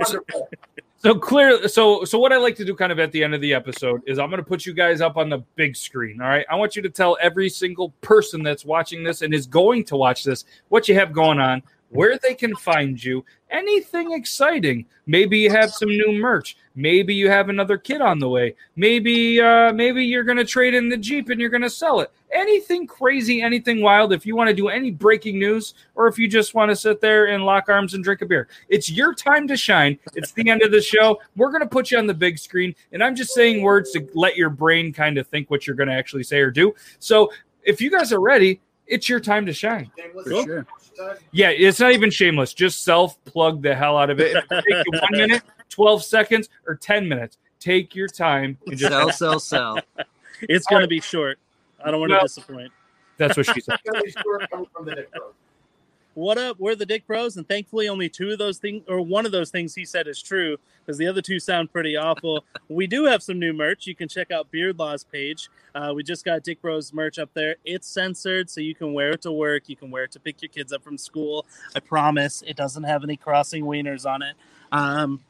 [0.97, 1.67] So clear.
[1.67, 4.01] So so what I like to do, kind of at the end of the episode,
[4.07, 6.21] is I'm going to put you guys up on the big screen.
[6.21, 6.45] All right.
[6.49, 9.97] I want you to tell every single person that's watching this and is going to
[9.97, 11.61] watch this what you have going on
[11.95, 14.85] where they can find you, anything exciting.
[15.07, 16.57] Maybe you have some new merch.
[16.75, 18.55] Maybe you have another kid on the way.
[18.75, 22.01] Maybe uh, maybe you're going to trade in the Jeep and you're going to sell
[22.01, 22.11] it.
[22.33, 24.11] Anything crazy, anything wild.
[24.11, 26.99] If you want to do any breaking news, or if you just want to sit
[26.99, 29.97] there and lock arms and drink a beer, it's your time to shine.
[30.15, 31.21] It's the end of the show.
[31.37, 34.05] We're going to put you on the big screen, and I'm just saying words to
[34.13, 36.75] let your brain kind of think what you're going to actually say or do.
[36.99, 37.31] So
[37.63, 39.91] if you guys are ready, it's your time to shine.
[40.23, 40.67] For sure.
[41.31, 42.53] Yeah, it's not even shameless.
[42.53, 44.36] Just self plug the hell out of it.
[44.36, 47.38] It take you one minute, 12 seconds, or 10 minutes.
[47.59, 49.79] Take your time and just Sell, sell, sell.
[50.41, 51.39] It's going to be short.
[51.83, 52.71] I don't want to Well- disappoint.
[53.17, 53.77] that's what she said.
[56.16, 56.57] What up?
[56.61, 59.49] We're the Dick Bros, and thankfully, only two of those things, or one of those
[59.49, 62.45] things he said is true, because the other two sound pretty awful.
[62.70, 63.86] we do have some new merch.
[63.86, 65.49] You can check out Beard Law's page.
[65.76, 67.57] Uh, we just got Dick Bros merch up there.
[67.66, 69.68] It's censored, so you can wear it to work.
[69.68, 71.45] You can wear it to pick your kids up from school.
[71.76, 74.36] I promise, it doesn't have any crossing wieners on it.
[74.72, 75.22] Um,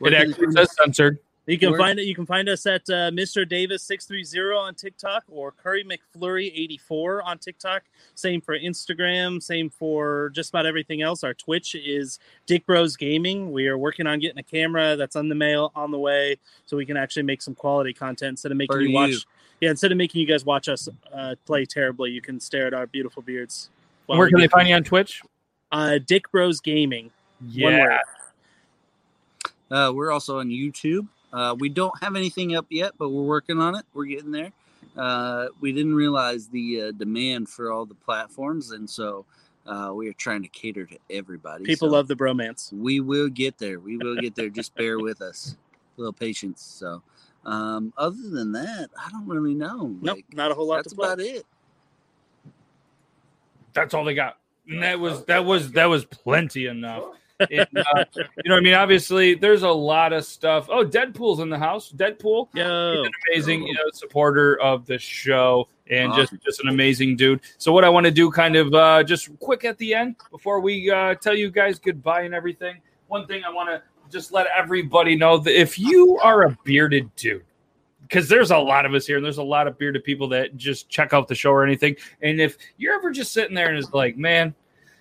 [0.00, 1.18] It actually says censored.
[1.52, 2.02] You can Where- find it.
[2.04, 3.48] You can find us at uh, Mr.
[3.48, 7.82] Davis six three zero on TikTok or Curry McFlurry eighty four on TikTok.
[8.14, 9.42] Same for Instagram.
[9.42, 11.24] Same for just about everything else.
[11.24, 13.50] Our Twitch is Dick Bros Gaming.
[13.50, 16.36] We are working on getting a camera that's on the mail on the way,
[16.66, 19.10] so we can actually make some quality content instead of making For you watch.
[19.10, 19.18] you.
[19.60, 22.74] Yeah, instead of making you guys watch us uh, play terribly, you can stare at
[22.74, 23.70] our beautiful beards.
[24.06, 25.20] Where can they find you on Twitch?
[25.72, 27.10] Uh, Dick Bros Gaming.
[27.40, 27.98] One Yeah.
[29.70, 31.08] Uh, we're also on YouTube.
[31.32, 33.84] Uh, we don't have anything up yet, but we're working on it.
[33.94, 34.52] We're getting there.
[34.96, 39.24] Uh, we didn't realize the uh, demand for all the platforms, and so
[39.66, 41.64] uh, we are trying to cater to everybody.
[41.64, 42.72] People So love the bromance.
[42.72, 43.78] We will get there.
[43.78, 44.48] We will get there.
[44.48, 45.56] Just bear with us.
[45.96, 46.62] A little patience.
[46.62, 47.02] So,
[47.44, 49.94] um, other than that, I don't really know.
[50.00, 51.20] Nope, Like, not a whole lot that's to plug.
[51.20, 51.44] about it.
[53.74, 54.38] That's all they got.
[54.68, 57.04] And that was that was that was plenty enough.
[57.40, 58.74] And, uh, you know what I mean?
[58.74, 60.68] Obviously, there's a lot of stuff.
[60.68, 61.92] Oh, Deadpool's in the house.
[61.92, 62.48] Deadpool.
[62.54, 62.90] Yo.
[62.92, 67.40] He's an amazing, you know, supporter of the show and just just an amazing dude.
[67.56, 70.60] So what I want to do, kind of, uh, just quick at the end before
[70.60, 72.80] we uh, tell you guys goodbye and everything.
[73.06, 77.14] One thing I want to just let everybody know that if you are a bearded
[77.16, 77.44] dude,
[78.02, 80.56] because there's a lot of us here, and there's a lot of bearded people that
[80.56, 81.94] just check out the show or anything.
[82.22, 84.54] And if you're ever just sitting there and it's like, man,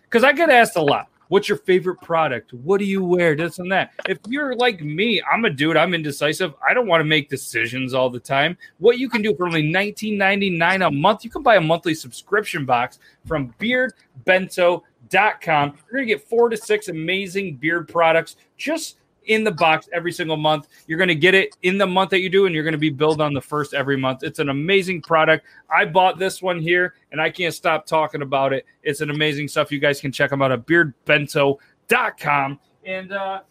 [0.03, 1.07] because I get asked a lot.
[1.30, 2.53] What's your favorite product?
[2.53, 3.36] What do you wear?
[3.36, 3.93] This and that.
[4.07, 5.78] If you're like me, I'm a dude.
[5.78, 6.53] I'm indecisive.
[6.67, 8.57] I don't want to make decisions all the time.
[8.80, 12.65] What you can do for only $19.99 a month, you can buy a monthly subscription
[12.65, 14.82] box from beardbento.com.
[15.11, 18.97] You're going to get four to six amazing beard products just
[19.28, 20.67] in the box every single month.
[20.88, 22.78] You're going to get it in the month that you do, and you're going to
[22.78, 24.23] be billed on the first every month.
[24.23, 25.45] It's an amazing product.
[25.69, 28.65] I bought this one here, and I can't stop talking about it.
[28.84, 29.71] It's an amazing stuff.
[29.71, 32.59] You guys can check them out at beardbento.com.
[32.86, 33.41] And uh,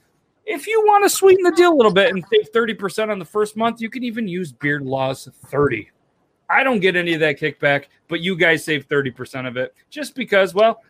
[0.45, 3.25] if you want to sweeten the deal a little bit and save 30% on the
[3.25, 5.91] first month, you can even use Beard Laws 30.
[6.49, 10.15] I don't get any of that kickback, but you guys save 30% of it just
[10.15, 10.83] because, well,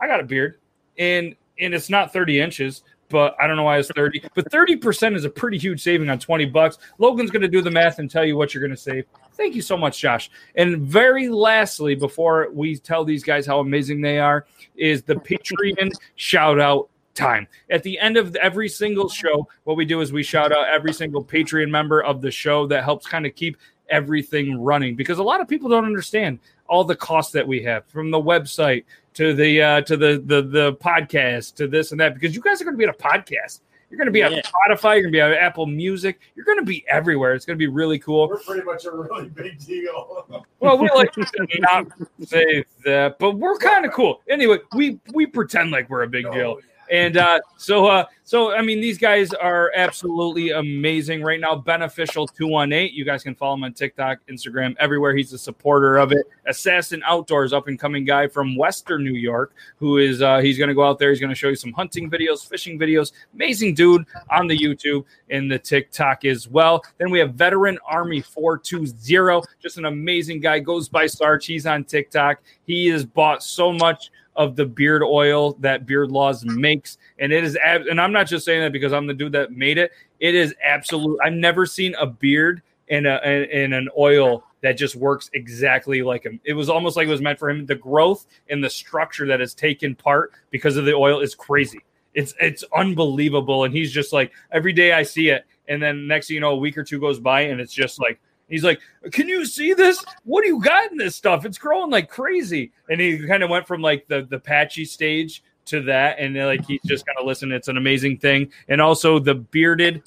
[0.00, 0.58] I got a beard
[0.98, 4.22] and and it's not 30 inches, but I don't know why it's 30.
[4.34, 6.78] But 30% is a pretty huge saving on 20 bucks.
[6.98, 9.04] Logan's going to do the math and tell you what you're going to save.
[9.34, 10.30] Thank you so much, Josh.
[10.54, 14.46] And very lastly, before we tell these guys how amazing they are,
[14.76, 17.46] is the Patreon shout out time.
[17.70, 20.92] At the end of every single show, what we do is we shout out every
[20.92, 23.56] single Patreon member of the show that helps kind of keep
[23.90, 26.38] everything running because a lot of people don't understand
[26.68, 28.84] all the costs that we have from the website
[29.20, 32.58] to the uh, to the the the podcast to this and that because you guys
[32.62, 33.60] are going to be on a podcast.
[33.90, 34.40] You're going to be on Yeah.
[34.42, 34.94] Spotify.
[34.94, 36.20] You're going to be on Apple Music.
[36.34, 37.34] You're going to be everywhere.
[37.34, 38.28] It's going to be really cool.
[38.28, 40.26] We're pretty much a really big deal.
[40.60, 41.26] Well, we like to
[41.58, 41.86] not
[42.22, 44.20] say that, but we're kind of cool.
[44.28, 46.58] Anyway, we we pretend like we're a big deal.
[46.90, 51.54] And uh, so, uh, so I mean, these guys are absolutely amazing right now.
[51.54, 52.92] Beneficial two one eight.
[52.92, 55.14] You guys can follow him on TikTok, Instagram, everywhere.
[55.14, 56.26] He's a supporter of it.
[56.46, 60.68] Assassin Outdoors, up and coming guy from Western New York, who is uh, he's going
[60.68, 61.10] to go out there.
[61.10, 63.12] He's going to show you some hunting videos, fishing videos.
[63.34, 66.82] Amazing dude on the YouTube and the TikTok as well.
[66.98, 70.58] Then we have Veteran Army four two zero, just an amazing guy.
[70.58, 71.46] Goes by Sarge.
[71.46, 72.40] He's on TikTok.
[72.66, 77.44] He has bought so much of the beard oil that Beard Laws makes, and it
[77.44, 77.56] is.
[77.56, 79.92] ab- And I'm not just saying that because I'm the dude that made it.
[80.20, 81.18] It is absolute.
[81.22, 86.24] I've never seen a beard and a and an oil that just works exactly like
[86.24, 86.38] him.
[86.44, 87.64] It was almost like it was meant for him.
[87.66, 91.80] The growth and the structure that has taken part because of the oil is crazy.
[92.14, 96.26] It's it's unbelievable, and he's just like every day I see it, and then next
[96.28, 98.20] thing you know, a week or two goes by, and it's just like
[98.50, 98.80] He's like,
[99.12, 100.04] "Can you see this?
[100.24, 101.46] What do you got in this stuff?
[101.46, 105.42] It's growing like crazy." And he kind of went from like the the patchy stage
[105.66, 107.52] to that, and uh, like he's just gonna listen.
[107.52, 110.02] It's an amazing thing, and also the bearded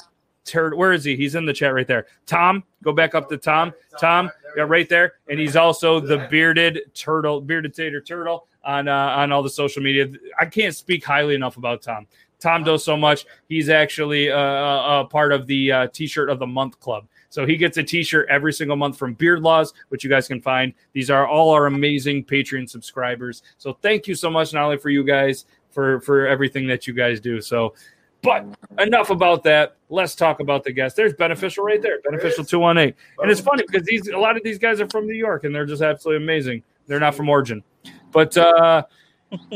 [0.46, 0.76] turd.
[0.76, 1.16] Where is he?
[1.16, 2.08] He's in the chat right there.
[2.26, 3.74] Tom, go back up to Tom.
[4.00, 8.94] Tom, yeah, right there, and he's also the bearded turtle, bearded tater turtle on uh,
[8.94, 10.10] on all the social media.
[10.40, 12.08] I can't speak highly enough about Tom.
[12.40, 13.26] Tom does so much.
[13.48, 17.08] He's actually uh, a, a part of the uh, T-shirt of the month club.
[17.34, 20.40] So he gets a T-shirt every single month from Beard Laws, which you guys can
[20.40, 20.72] find.
[20.92, 23.42] These are all our amazing Patreon subscribers.
[23.58, 26.94] So thank you so much, not only for you guys for for everything that you
[26.94, 27.42] guys do.
[27.42, 27.74] So,
[28.22, 28.46] but
[28.78, 29.78] enough about that.
[29.90, 30.96] Let's talk about the guests.
[30.96, 34.38] There's beneficial right there, beneficial two one eight, and it's funny because these a lot
[34.38, 36.62] of these guys are from New York and they're just absolutely amazing.
[36.86, 37.64] They're not from Origin,
[38.12, 38.38] but.
[38.38, 38.84] uh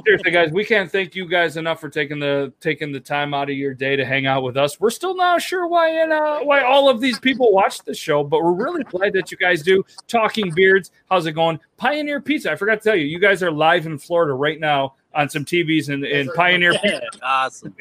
[0.06, 3.50] seriously guys we can't thank you guys enough for taking the taking the time out
[3.50, 6.40] of your day to hang out with us we're still not sure why and uh,
[6.40, 9.62] why all of these people watch the show but we're really glad that you guys
[9.62, 13.44] do talking beards how's it going pioneer pizza i forgot to tell you you guys
[13.44, 17.76] are live in florida right now on some tvs in, in pioneer pizza awesome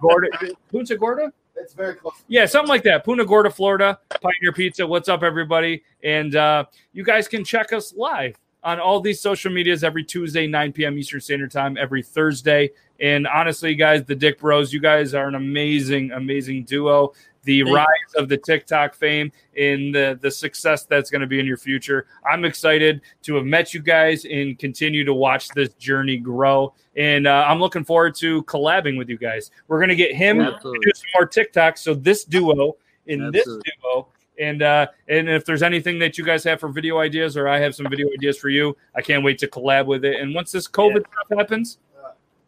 [0.00, 0.28] gorda
[0.70, 2.14] punta gorda It's very close.
[2.26, 3.04] yeah, something like that.
[3.04, 4.84] Punta Gorda, Florida, Pioneer Pizza.
[4.84, 5.84] What's up, everybody?
[6.02, 8.34] And uh, you guys can check us live
[8.64, 10.98] on all these social medias every Tuesday, 9 p.m.
[10.98, 12.70] Eastern Standard Time, every Thursday.
[12.98, 17.12] And honestly, guys, the Dick Bros, you guys are an amazing, amazing duo.
[17.42, 17.76] The Thank you.
[17.76, 21.58] rise of the TikTok fame and the, the success that's going to be in your
[21.58, 22.06] future.
[22.26, 26.72] I'm excited to have met you guys and continue to watch this journey grow.
[26.96, 29.50] And uh, I'm looking forward to collabing with you guys.
[29.68, 31.78] We're going to get him to do some more TikToks.
[31.78, 34.08] So this duo in this duo
[34.38, 37.60] and uh and if there's anything that you guys have for video ideas or I
[37.60, 40.20] have some video ideas for you, I can't wait to collab with it.
[40.20, 41.78] And once this COVID stuff happens,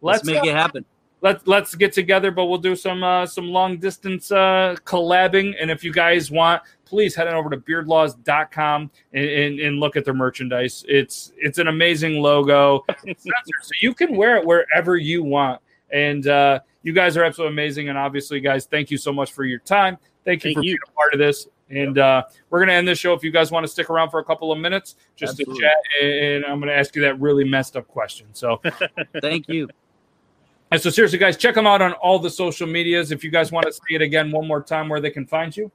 [0.01, 0.85] Let's, let's, make it happen.
[1.23, 5.55] Let's let's get together, but we'll do some uh, some long distance uh, collabing.
[5.61, 9.97] And if you guys want, please head on over to beardlaws.com and, and, and look
[9.97, 10.85] at their merchandise.
[10.87, 12.85] It's it's an amazing logo.
[13.19, 15.61] So you can wear it wherever you want.
[15.91, 17.89] And uh, you guys are absolutely amazing.
[17.89, 19.99] And obviously, guys, thank you so much for your time.
[20.25, 20.73] Thank you Thank for you.
[20.73, 21.49] being a part of this.
[21.69, 23.13] And uh, we're going to end this show.
[23.13, 25.63] If you guys want to stick around for a couple of minutes, just Absolutely.
[25.63, 28.27] to chat, and I'm going to ask you that really messed up question.
[28.35, 28.61] So,
[29.21, 29.69] Thank you.
[30.71, 33.11] and so seriously, guys, check them out on all the social medias.
[33.11, 35.57] If you guys want to see it again one more time, where they can find
[35.57, 35.73] you.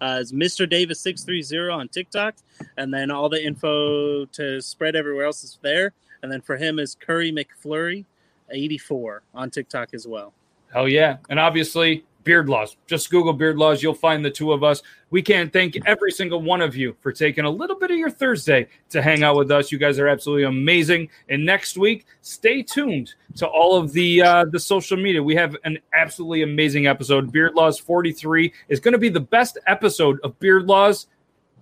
[0.00, 0.66] uh, is Mr.
[0.68, 2.36] Davis six three zero on TikTok,
[2.78, 5.92] and then all the info to spread everywhere else is there.
[6.22, 8.06] And then for him is Curry McFlurry
[8.52, 10.32] eighty four on TikTok as well.
[10.72, 11.18] Hell yeah.
[11.28, 12.76] And obviously, Beard Laws.
[12.88, 13.82] Just Google Beard Laws.
[13.82, 14.82] You'll find the two of us.
[15.10, 18.10] We can't thank every single one of you for taking a little bit of your
[18.10, 19.70] Thursday to hang out with us.
[19.70, 21.08] You guys are absolutely amazing.
[21.28, 25.22] And next week, stay tuned to all of the uh, the social media.
[25.22, 27.30] We have an absolutely amazing episode.
[27.30, 31.06] Beard Laws 43 is going to be the best episode of Beard Laws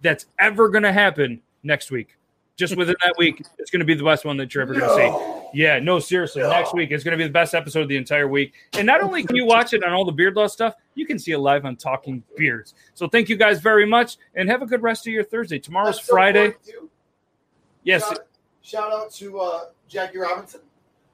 [0.00, 2.16] that's ever going to happen next week.
[2.56, 4.88] Just within that week, it's going to be the best one that you're ever going
[4.88, 5.40] to see.
[5.60, 6.42] Yeah, no, seriously.
[6.42, 8.54] Next week it's going to be the best episode of the entire week.
[8.74, 11.18] And not only can you watch it on all the Beard Law stuff, you can
[11.18, 12.74] see it live on Talking Beards.
[12.94, 15.58] So thank you guys very much, and have a good rest of your Thursday.
[15.58, 16.54] Tomorrow's That's Friday.
[17.82, 18.18] Yes, Shout,
[18.62, 20.60] shout out to uh, Jackie Robinson.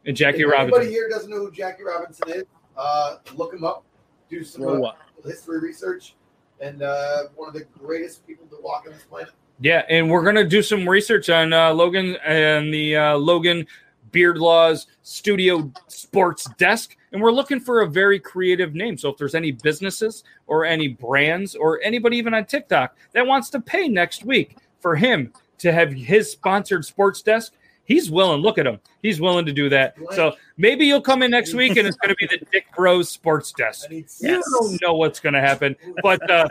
[0.07, 0.81] and Jackie if Robinson.
[0.81, 2.45] Anybody here doesn't know who Jackie Robinson is?
[2.77, 3.85] Uh, look him up.
[4.29, 4.93] Do some uh,
[5.25, 6.15] history research,
[6.61, 9.33] and uh, one of the greatest people to walk on this planet.
[9.61, 13.67] Yeah, and we're gonna do some research on uh, Logan and the uh, Logan
[14.11, 18.97] Beard Laws Studio Sports Desk, and we're looking for a very creative name.
[18.97, 23.51] So if there's any businesses or any brands or anybody even on TikTok that wants
[23.51, 27.53] to pay next week for him to have his sponsored sports desk,
[27.85, 28.41] he's willing.
[28.41, 29.95] Look at him; he's willing to do that.
[30.13, 33.11] So maybe you'll come in next week, and it's going to be the Dick Bros
[33.11, 33.91] Sports Desk.
[33.91, 36.49] You don't know what's going to happen, but uh,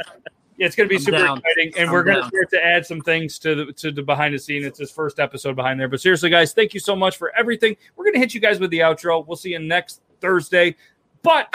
[0.67, 1.37] it's going to be I'm super down.
[1.39, 2.29] exciting, and I'm we're going to down.
[2.29, 4.63] start to add some things to the to the behind the scene.
[4.63, 7.75] It's his first episode behind there, but seriously, guys, thank you so much for everything.
[7.95, 9.25] We're going to hit you guys with the outro.
[9.25, 10.75] We'll see you next Thursday.
[11.21, 11.53] But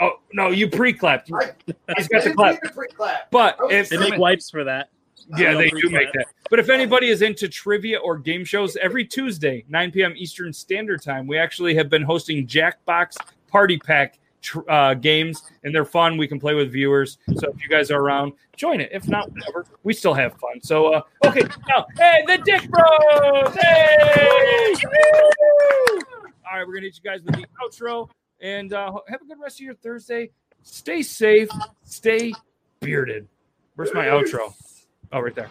[0.00, 1.30] oh no, you pre-clapped.
[1.32, 1.52] I,
[1.96, 2.60] He's I got the clap.
[2.74, 3.30] pre-clap.
[3.30, 4.90] But if They make wipes for that.
[5.36, 6.26] yeah, they do make that.
[6.50, 10.14] But if anybody is into trivia or game shows, every Tuesday, 9 p.m.
[10.16, 13.16] Eastern Standard Time, we actually have been hosting Jackbox
[13.48, 16.16] Party Pack tr- uh, games, and they're fun.
[16.16, 17.18] We can play with viewers.
[17.34, 18.90] So if you guys are around, join it.
[18.92, 19.66] If not, whatever.
[19.82, 20.60] We still have fun.
[20.62, 23.54] So, uh, okay, now, hey, the Dick Bros!
[23.54, 24.74] Hey!
[26.48, 28.08] All right, we're to hit you guys with the outro,
[28.40, 30.30] and uh, have a good rest of your Thursday.
[30.62, 31.48] Stay safe,
[31.84, 32.32] stay
[32.80, 33.26] bearded.
[33.74, 34.54] Where's my outro?
[35.12, 35.50] Oh, right there.